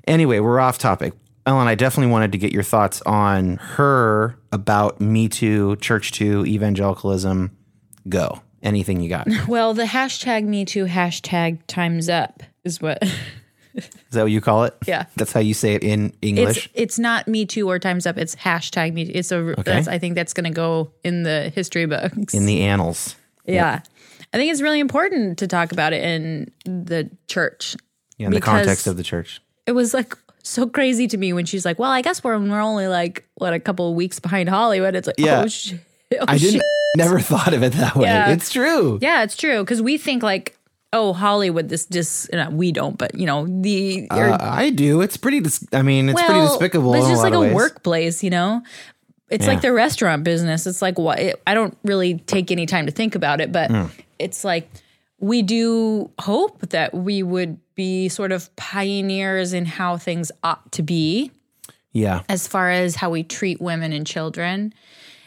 [0.06, 1.14] Anyway, we're off topic.
[1.46, 6.44] Ellen, I definitely wanted to get your thoughts on her about Me Too, Church Too,
[6.46, 7.50] evangelicalism.
[8.08, 8.42] Go.
[8.62, 9.26] Anything you got?
[9.48, 13.02] Well, the hashtag Me Too hashtag times up is what.
[14.10, 14.74] That what you call it?
[14.86, 15.06] Yeah.
[15.16, 16.66] That's how you say it in English?
[16.66, 18.18] It's it's not Me Too or times up.
[18.18, 19.06] It's hashtag Me.
[19.06, 19.12] Too.
[19.14, 19.54] It's a.
[19.64, 22.34] That's, I think that's going to go in the history books.
[22.34, 23.16] in the annals.
[23.46, 23.80] yeah,
[24.32, 27.76] I think it's really important to talk about it in the church.
[28.18, 29.40] Yeah, in the context of the church.
[29.66, 32.60] It was like so crazy to me when she's like, "Well, I guess we're we're
[32.60, 35.42] only like what a couple of weeks behind Hollywood." It's like, Yeah.
[35.44, 35.80] oh shit.
[36.20, 36.62] Oh, I didn't shit.
[36.98, 38.04] never thought of it that way.
[38.04, 38.28] Yeah.
[38.32, 38.98] It's true.
[39.00, 40.54] Yeah, it's true because we think like,
[40.92, 41.68] oh, Hollywood.
[41.68, 44.08] This just we don't, but you know the.
[44.10, 45.00] Uh, I do.
[45.00, 45.40] It's pretty.
[45.40, 46.94] Dis- I mean, it's pretty despicable.
[46.94, 48.62] It's just like a workplace, you know.
[49.30, 49.52] It's Yeah.
[49.52, 50.66] like the restaurant business.
[50.66, 53.70] It's like what it, I don't really take any time to think about it, but
[53.70, 53.84] Hmm.
[54.18, 54.68] it's like
[55.20, 60.82] we do hope that we would be sort of pioneers in how things ought to
[60.82, 61.30] be
[61.92, 62.22] Yeah.
[62.28, 64.74] as far as how we treat women and children.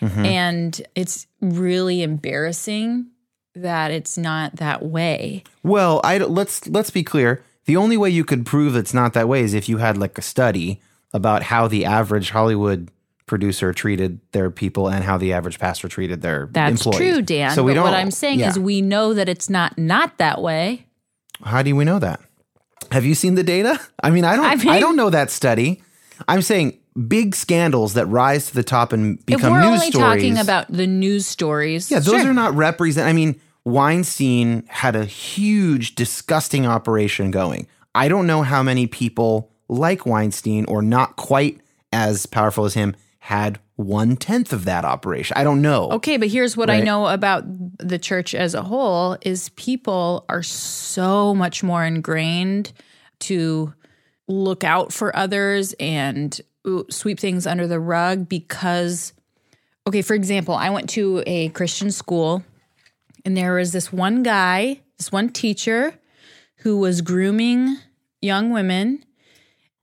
[0.01, 0.26] Mm-hmm.
[0.26, 3.07] And it's really embarrassing
[3.56, 5.43] that it's not that way.
[5.64, 7.43] Well, I let's let's be clear.
[7.66, 10.18] The only way you could prove it's not that way is if you had like
[10.18, 10.82] a study
[11.14, 12.91] about how the average Hollywood
[13.26, 17.14] producer treated their people and how the average pastor treated their That's employees.
[17.14, 17.51] true, Dan.
[17.51, 17.84] So we but don't.
[17.86, 18.49] what I'm saying yeah.
[18.49, 20.86] is we know that it's not not that way.
[21.43, 22.20] how do we know that?
[22.91, 23.80] Have you seen the data?
[24.03, 24.45] I mean, I don't.
[24.68, 25.82] I, I don't know that study.
[26.28, 29.82] I'm saying big scandals that rise to the top and become If become we're news
[29.82, 30.08] only stories.
[30.22, 32.32] talking about the news stories, Yeah, those sure.
[32.32, 33.08] are not represent.
[33.08, 37.68] I mean, Weinstein had a huge, disgusting operation going.
[37.93, 41.60] I don't know how many people like Weinstein or not quite
[41.91, 45.36] as powerful as him had one tenth of that operation.
[45.36, 45.89] I don't know.
[45.91, 47.43] Okay, but here's what I know about
[47.80, 52.72] the church as a whole is people are so much more ingrained
[53.22, 53.74] to
[54.28, 56.39] look out for others and
[56.89, 59.13] sweep things under the rug because
[59.88, 62.43] okay, for example, I went to a Christian school
[63.24, 65.93] and there was this one guy, this one teacher
[66.57, 67.78] who was grooming
[68.22, 69.03] young women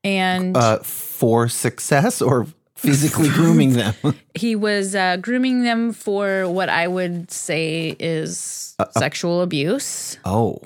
[0.03, 3.93] and Uh, for success or physically grooming them.
[4.35, 10.17] he was uh, grooming them for what I would say is Uh, sexual abuse.
[10.25, 10.59] oh,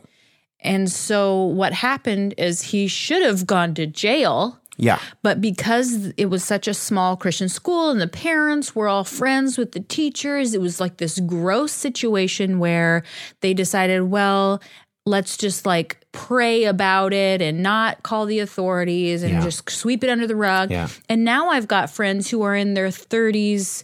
[0.60, 4.60] And so what happened is he should have gone to jail.
[4.78, 5.00] Yeah.
[5.24, 9.58] But because it was such a small Christian school and the parents were all friends
[9.58, 13.04] with the teachers, it was like this gross situation where
[13.42, 14.62] they decided, well,
[15.06, 19.42] let's just like pray about it and not call the authorities and Yeah.
[19.44, 20.70] just sweep it under the rug.
[20.72, 20.90] Yeah.
[21.10, 23.84] And now I've got friends who are in their 30s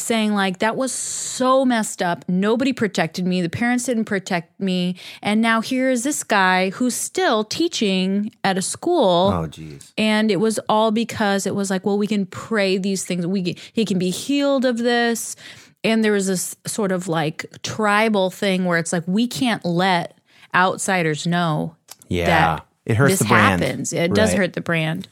[0.00, 2.24] saying like that was so messed up.
[2.28, 3.42] Nobody protected me.
[3.42, 4.96] The parents didn't protect me.
[5.22, 9.32] And now here is this guy who's still teaching at a school.
[9.34, 9.92] Oh, geez.
[9.98, 13.26] and it was all because it was like well we can pray these things.
[13.26, 15.36] We can, he can be healed of this.
[15.84, 20.18] And there was this sort of like tribal thing where it's like we can't let
[20.54, 21.76] outsiders know
[22.08, 22.26] Yeah.
[22.26, 23.62] that it hurts this the brand.
[23.62, 23.92] happens.
[23.92, 25.06] It does hurt the brand.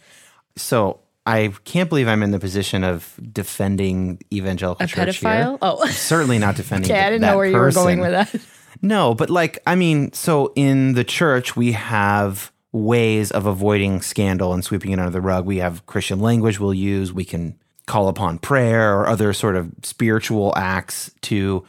[0.56, 5.58] So I can't believe I'm in the position of defending evangelical a church here.
[5.60, 6.90] oh Certainly not defending.
[6.92, 8.18] okay i didn't that know where you were going person.
[8.18, 8.40] with that
[8.82, 14.52] No, but like, I mean, so in the church, we have ways of avoiding scandal
[14.52, 15.46] and sweeping it under the rug.
[15.46, 17.12] We have Christian language we'll use.
[17.12, 21.64] We can call upon prayer or other sort of spiritual acts to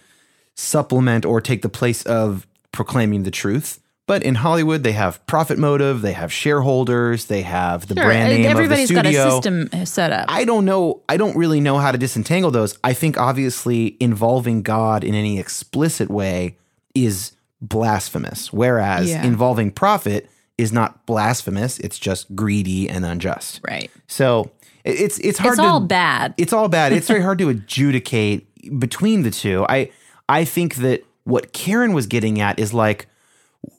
[0.55, 3.79] supplement or take the place of proclaiming the truth.
[4.07, 8.29] But in Hollywood, they have profit motive, they have shareholders, they have the Sure, brand
[8.33, 9.23] name everybody's of the studio.
[9.23, 11.01] got a system uh, set up I don't know.
[11.09, 12.77] I don't really know how to disentangle those.
[12.85, 16.57] I think obviously involving God in any explicit way
[16.95, 19.23] is blasphemous, whereas Yeah.
[19.25, 21.77] involving profit is not blasphemous.
[21.79, 23.59] It's just greedy and unjust.
[23.69, 24.51] right So
[24.85, 25.53] it's it's hard.
[25.53, 26.93] it's to, all bad It's all bad.
[26.93, 28.47] It's very hard to adjudicate
[28.79, 29.65] between the two.
[29.67, 29.91] I
[30.29, 33.07] I think that what Karen was getting at is like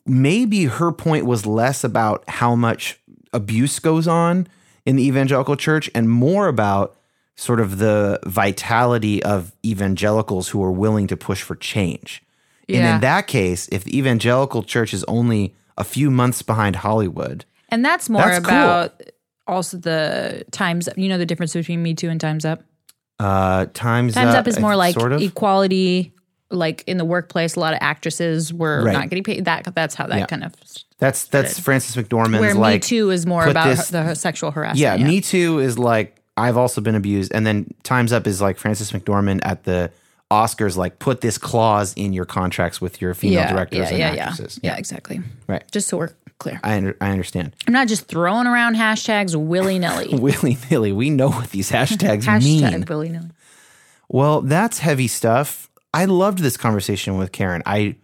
[0.08, 2.98] maybe her point was less about how much
[3.32, 4.46] abuse goes on
[4.86, 6.96] in the evangelical church and more about
[7.36, 12.22] sort of the vitality of evangelicals who are willing to push for change.
[12.68, 17.44] And in that case, if the evangelical church is only a few months behind Hollywood,
[17.70, 18.54] And that's more That's cool.
[18.56, 19.02] about
[19.46, 20.98] also the times up.
[20.98, 22.62] You know the difference between Me Too and Times Up?
[23.20, 25.22] uh, times Times up, Up is more like sort of.
[25.22, 26.12] equality.
[26.50, 28.92] Like in the workplace, a lot of actresses were Right.
[28.92, 29.44] not getting paid.
[29.44, 30.26] That that's how that Yeah.
[30.26, 30.54] kind of
[30.98, 34.80] That's that's Frances McDormand's where like Me Too is more about this- the sexual harassment.
[34.80, 38.58] yeah, Me Too is like I've also been abused, and then Times Up is like
[38.58, 39.90] Frances McDormand at the
[40.30, 43.98] Oscars, like put this clause in your contracts with your female yeah, directors yeah, and
[43.98, 44.60] yeah, yeah, actresses.
[44.62, 45.20] yeah, exactly.
[45.48, 45.64] Right.
[45.72, 47.54] Just so we're clear, I under, I understand.
[47.66, 50.08] I'm not just throwing around hashtags willy nilly.
[50.12, 52.84] Willy nilly, we know what these hashtags mean.
[52.88, 53.30] Willy nilly.
[54.08, 55.67] Well, that's heavy stuff.
[55.94, 57.62] I loved this conversation with Karen.
[57.66, 57.96] I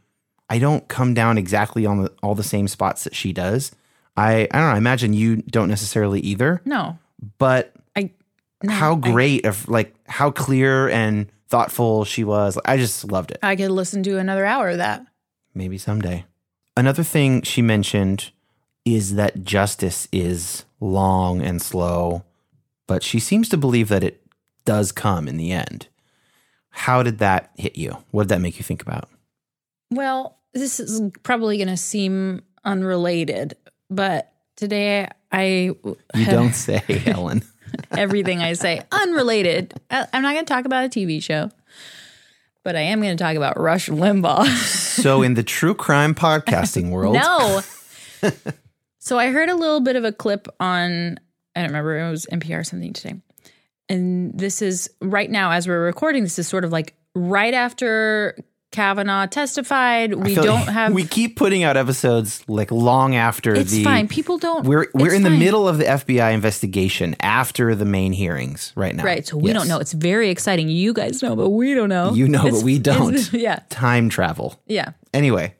[0.48, 3.72] I don't come down exactly on the, all the same spots that she does.
[4.16, 4.74] I I don't know.
[4.74, 6.98] I imagine you don't necessarily either, No,
[7.38, 8.10] but I.
[8.62, 12.58] No, how I- great of like how clear and thoughtful she was.
[12.64, 13.38] I just loved it.
[13.42, 15.04] I could listen to another hour of that.
[15.54, 16.24] Maybe someday.
[16.76, 18.30] Another thing she mentioned
[18.84, 22.24] is that justice is long and slow,
[22.88, 24.20] but she seems to believe that it
[24.64, 25.86] does come in the end.
[26.74, 27.96] How did that hit you?
[28.10, 29.08] What did that make you think about?
[29.90, 33.54] Well, this is probably going to seem unrelated,
[33.88, 35.96] but today I You
[36.26, 37.44] don't say, Ellen.
[37.92, 39.74] everything I say unrelated.
[39.90, 41.50] I'm not going to talk about a TV show,
[42.64, 44.82] but I am going to talk about Rush Limbaugh.
[44.94, 47.62] So, in the true crime podcasting world, no.
[49.00, 51.18] so I heard a little bit of a clip on
[51.56, 53.20] I don't remember it was NPR or something today.
[53.88, 58.36] And this is right now as we're recording this is sort of like right after
[58.72, 60.14] Kavanaugh testified.
[60.14, 63.84] We don't like have We keep putting out episodes like long after it's the.
[63.84, 64.08] fine.
[64.08, 68.12] People don't We're we're it's in the middle of the FBI investigation after the main
[68.12, 69.04] hearings right now.
[69.04, 69.24] Right.
[69.26, 69.58] So we Yes.
[69.60, 69.78] don't know.
[69.78, 70.68] It's very exciting.
[70.70, 72.14] You guys know, but we don't know.
[72.14, 73.32] You know, but we don't.
[73.32, 73.60] yeah.
[73.70, 74.60] Time travel.
[74.66, 74.92] Yeah.
[75.12, 75.54] Anyway,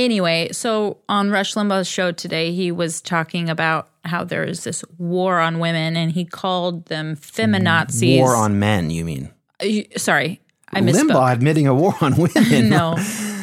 [0.00, 4.82] Anyway, so on Rush Limbaugh's show today, he was talking about how there is this
[4.96, 8.18] war on women and he called them feminazis.
[8.18, 8.90] war on men.
[8.90, 9.30] You mean
[9.62, 9.66] Uh,
[9.98, 10.40] Sorry,
[10.72, 11.10] I misspoke.
[11.10, 12.68] Limbaugh admitting a war on women?
[12.70, 12.94] No,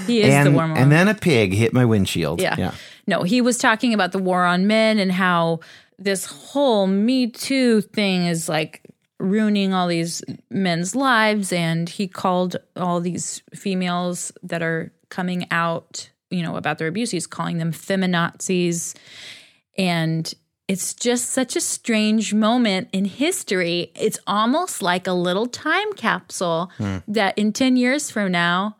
[0.07, 2.41] he is and the war on and then a pig hit my windshield.
[2.41, 2.55] Yeah.
[2.57, 2.71] yeah.
[3.05, 5.59] No, he was talking about the war on men and how
[5.99, 8.81] this whole Me Too thing is like
[9.19, 11.53] ruining all these men's lives.
[11.53, 17.11] And he called all these females that are coming out, you know, about their abuse,
[17.11, 18.95] he's calling them feminazis.
[19.77, 20.33] And
[20.67, 23.91] it's just such a strange moment in history.
[23.95, 26.97] It's almost like a little time capsule hmm.
[27.07, 28.75] that in 10 years from now,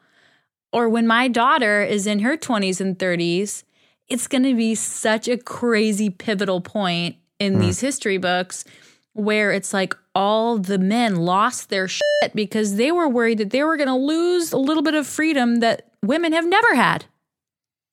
[0.73, 3.63] or when my daughter is in her 20s and 30s,
[4.09, 7.59] it's going to be such a crazy pivotal point in hmm.
[7.59, 8.65] these history books
[9.13, 13.63] where it's like all the men lost their shit because they were worried that they
[13.63, 17.05] were going to lose a little bit of freedom that women have never had.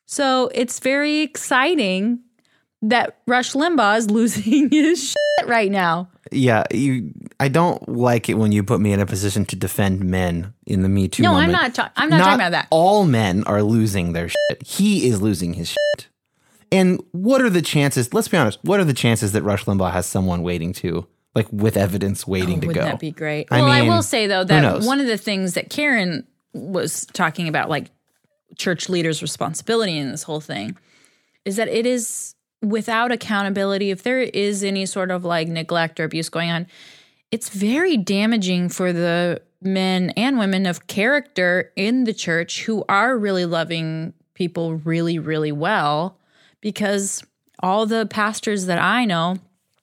[0.06, 2.20] So it's very exciting
[2.82, 6.08] that Rush Limbaugh is losing his shit right now.
[6.30, 7.12] Yeah, you.
[7.38, 10.82] I don't like it when you put me in a position to defend men in
[10.82, 11.22] the Me Too.
[11.22, 11.46] No, moment.
[11.46, 11.74] I'm not.
[11.74, 12.66] Ta- I'm not, talking about that.
[12.70, 14.62] All men are losing their shit.
[14.66, 16.08] He is losing his shit.
[16.72, 18.12] And what are the chances?
[18.12, 18.58] Let's be honest.
[18.62, 22.58] What are the chances that Rush Limbaugh has someone waiting to, like, with evidence waiting
[22.58, 22.90] oh, to Oh, Wouldn't go?
[22.90, 23.48] that be great?
[23.50, 27.06] I well, I mean, will say though that one of the things that Karen was
[27.06, 27.90] talking about, like
[28.56, 30.76] church leaders' responsibility in this whole thing,
[31.44, 33.90] is that it is without accountability.
[33.90, 36.66] If there is any sort of like neglect or abuse going on,
[37.30, 43.16] it's very damaging for the men and women of character in the church who are
[43.18, 46.18] really loving people really, really well
[46.60, 47.22] because
[47.60, 49.36] all the pastors that I know,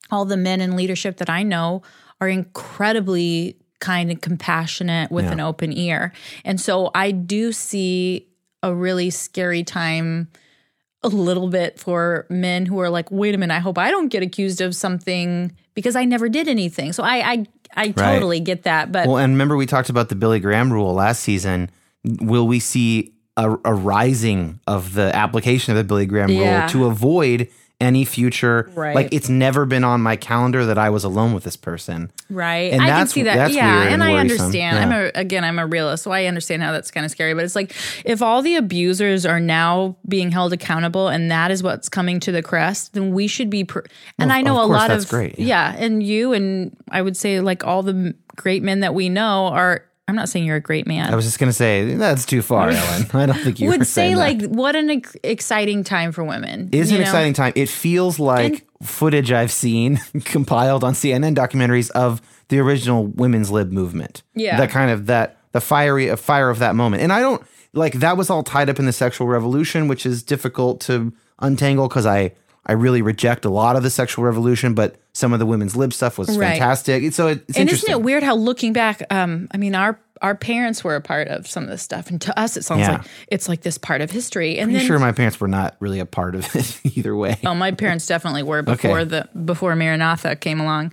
[0.10, 1.82] all the men in leadership that I know
[2.20, 6.14] are incredibly kind and compassionate with an open ear.
[6.46, 8.28] And so I do see
[8.64, 10.28] a really scary time
[11.04, 14.10] a little bit for men who are like, wait a minute, I hope I don't
[14.10, 16.94] get accused of something because I never did anything.
[16.94, 17.46] So I I,
[17.76, 18.92] I totally get that.
[18.92, 21.70] But Well, and remember we talked about the Billy Graham rule last season.
[22.04, 26.62] Will we see a, a rising of the application of the Billy Graham Yeah.
[26.62, 27.48] rule to avoid
[27.82, 28.70] any future?
[28.76, 28.96] Right.
[28.96, 32.12] Like it's never been on my calendar that I was alone with this person.
[32.30, 32.72] Right.
[32.72, 33.52] And I can that's- see that.
[33.52, 33.82] yeah.
[33.84, 34.78] and and I understand.
[34.78, 34.84] Yeah.
[34.84, 37.34] I'm a again, I'm a realist, so I understand how that's kind of scary.
[37.34, 37.76] But it's like
[38.06, 42.32] if all the abusers are now being held accountable and that is what's coming to
[42.32, 43.80] the crest, then we should be pr-
[44.20, 45.76] and Well, I know a lot of great, yeah.
[45.78, 49.84] and you and I would say like all the great men that we know are
[50.12, 51.10] I'm not saying you're a great man.
[51.10, 53.08] I was just gonna say that's too far, Ellen.
[53.14, 56.68] I don't think you would say like what an ex- exciting time for women.
[56.74, 57.04] It is an know?
[57.04, 57.54] exciting time.
[57.56, 63.72] It feels like footage I've seen compiled on CNN documentaries of the original women's lib
[63.72, 64.22] movement.
[64.36, 64.58] Yeah.
[64.58, 67.04] that kind of that the fiery fire of that moment.
[67.04, 67.42] And I don't
[67.72, 71.88] like that was all tied up in the sexual revolution, which is difficult to untangle
[71.88, 72.34] because I
[72.66, 75.94] I really reject a lot of the sexual revolution, but some of the women's lib
[75.94, 76.52] stuff was Right.
[76.52, 77.14] fantastic.
[77.14, 77.92] So it, it's and interesting.
[77.92, 81.28] isn't it weird how looking back, um, I mean, our our parents were a part
[81.30, 82.92] of some of this stuff, and to us, it sounds Yeah.
[82.92, 84.60] like it's like this part of history.
[84.60, 87.40] And Pretty then, sure my parents were not really a part of it either way.
[87.44, 89.10] oh, my parents definitely were before Okay.
[89.10, 90.92] the before Maranatha came along,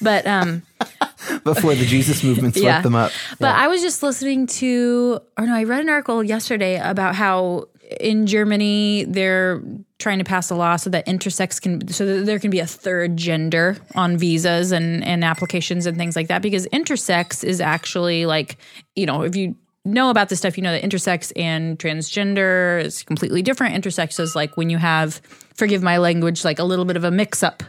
[0.00, 0.62] but um,
[1.44, 2.80] Before the Jesus movement swept yeah.
[2.82, 3.12] them up.
[3.38, 7.66] But I was just listening to, or no, I read an article yesterday about how
[8.00, 9.62] in Germany they're
[10.02, 12.66] trying to pass a law so that intersex can, so that there can be a
[12.66, 16.42] third gender on visas and and applications and things like that.
[16.42, 18.58] Because intersex is actually like,
[18.94, 23.02] you know, if you know about this stuff, you know that intersex and transgender is
[23.02, 23.74] completely different.
[23.74, 25.20] Intersex is like when you have,
[25.54, 27.62] forgive my language, like a little bit of a mix up.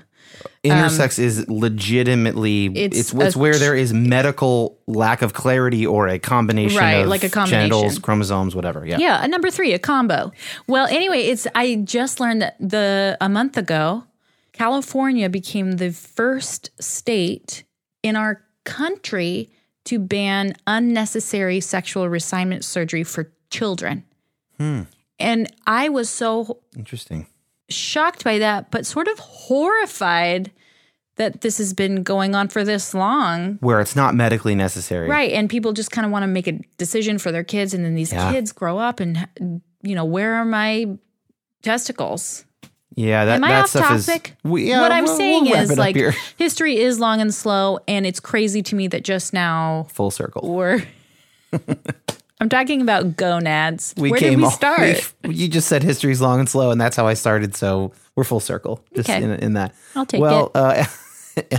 [0.64, 6.20] Intersex is legitimately it's it's it's, where there is medical lack of clarity or a
[6.20, 7.70] combination Right, of like a combination.
[7.70, 8.86] genitals, chromosomes, whatever.
[8.86, 8.98] Yeah.
[8.98, 10.32] Yeah, a number three, a combo.
[10.68, 14.06] Well, anyway, it's I just learned that the a month ago,
[14.54, 17.64] California became the first state
[18.02, 19.50] in our country
[19.86, 24.04] to ban unnecessary sexual reassignment surgery for children.
[24.58, 24.84] Hmm.
[25.20, 27.28] And I was so Interesting.
[27.70, 30.52] Shocked by that, but sort of horrified
[31.16, 33.58] that this has been going on for this long.
[33.62, 35.08] Where it's not medically necessary.
[35.08, 35.32] Right.
[35.32, 37.74] And people just kind of want to make a decision for their kids.
[37.74, 38.32] And then these Yeah.
[38.32, 39.28] kids grow up and,
[39.84, 40.98] you know, where are my
[41.62, 42.46] testicles?
[42.96, 44.36] Yeah, that, Am I that off stuff topic?
[44.44, 45.96] is we, yeah, what I'm we'll- saying we'll is like
[46.38, 47.80] history is long and slow.
[47.88, 50.52] And it's crazy to me that just now full circle.
[50.54, 50.84] we're.
[52.44, 53.94] I'm talking about gonads.
[53.96, 55.14] We Where came did we start?
[55.24, 57.56] we- you just said history's long and slow, and that's how I started.
[57.56, 58.84] So we're full circle.
[58.94, 59.24] Just Okay.
[59.24, 59.74] in, in that.
[59.96, 60.58] I'll take well, it.
[60.58, 60.86] uh,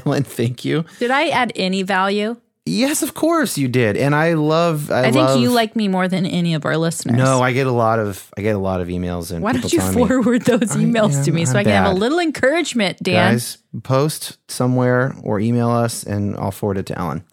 [0.04, 0.84] Ellen, thank you.
[0.98, 2.36] Did I add any value?
[2.66, 4.90] Yes, of course you did, and I love.
[4.90, 7.16] I, I think love, you like me more than any of our listeners.
[7.16, 8.30] No, I get a lot of.
[8.38, 11.24] I get a lot of emails and Why don't you telling me, forward those emails
[11.24, 13.32] to me so I'm I can have a little encouragement, Dan?
[13.34, 17.24] guys post somewhere or email us and I'll forward it to Ellen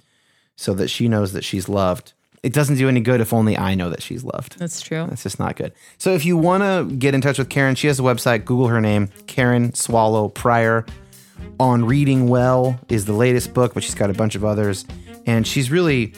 [0.56, 2.14] so that she knows that she's loved.
[2.44, 4.58] It doesn't do any good if only I know that she's loved.
[4.58, 5.06] That's true.
[5.08, 5.74] That's just not good.
[6.00, 8.46] So if you want to get in touch with Karen, she has a website.
[8.46, 10.86] Google her name, Karen Swallow Prior.
[11.60, 14.86] On Reading Well is the latest book, but she's got a bunch of others.
[15.28, 16.14] And she's really,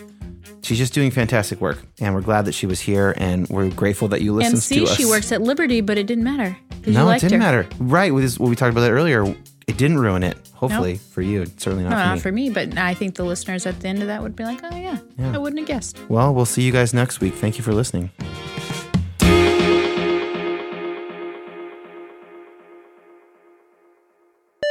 [0.62, 1.80] she's just doing fantastic work.
[2.00, 3.14] And we're glad that she was here.
[3.18, 4.72] And we're grateful that you listened to us.
[4.72, 4.98] And see, to us.
[4.98, 6.58] she works at Liberty, but it didn't matter.
[6.86, 7.38] No, you it didn't her.
[7.40, 7.68] matter.
[7.80, 8.14] Right.
[8.14, 9.24] With this, what we talked about that earlier,
[9.68, 10.38] it didn't ruin it.
[10.54, 11.46] Hopefully for you.
[11.58, 12.20] Certainly not No, for not me.
[12.22, 14.60] for me, but I think the listeners at the end of that would be like,
[14.64, 14.98] oh, yeah,
[15.34, 15.98] I wouldn't have guessed.
[16.10, 17.34] Well, we'll see you guys next week.
[17.36, 18.10] Thank you for listening.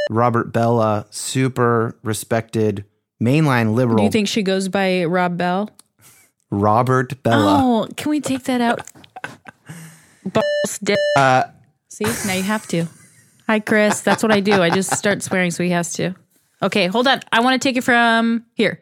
[0.09, 2.85] Robert Bellah, super respected
[3.21, 5.69] mainline liberal Do you think she goes by Rob Bell?
[6.51, 7.59] Robert Bellah.
[7.61, 8.81] Oh, can we take that out?
[10.25, 10.99] Balls, dick.
[11.17, 11.43] Uh,
[11.89, 12.85] See, now you have to.
[13.47, 14.01] Hi, Chris.
[14.01, 14.61] That's what I do.
[14.61, 16.15] I just start swearing, so he has to.
[16.61, 17.19] Okay, hold on.
[17.31, 18.81] I want to take it from here.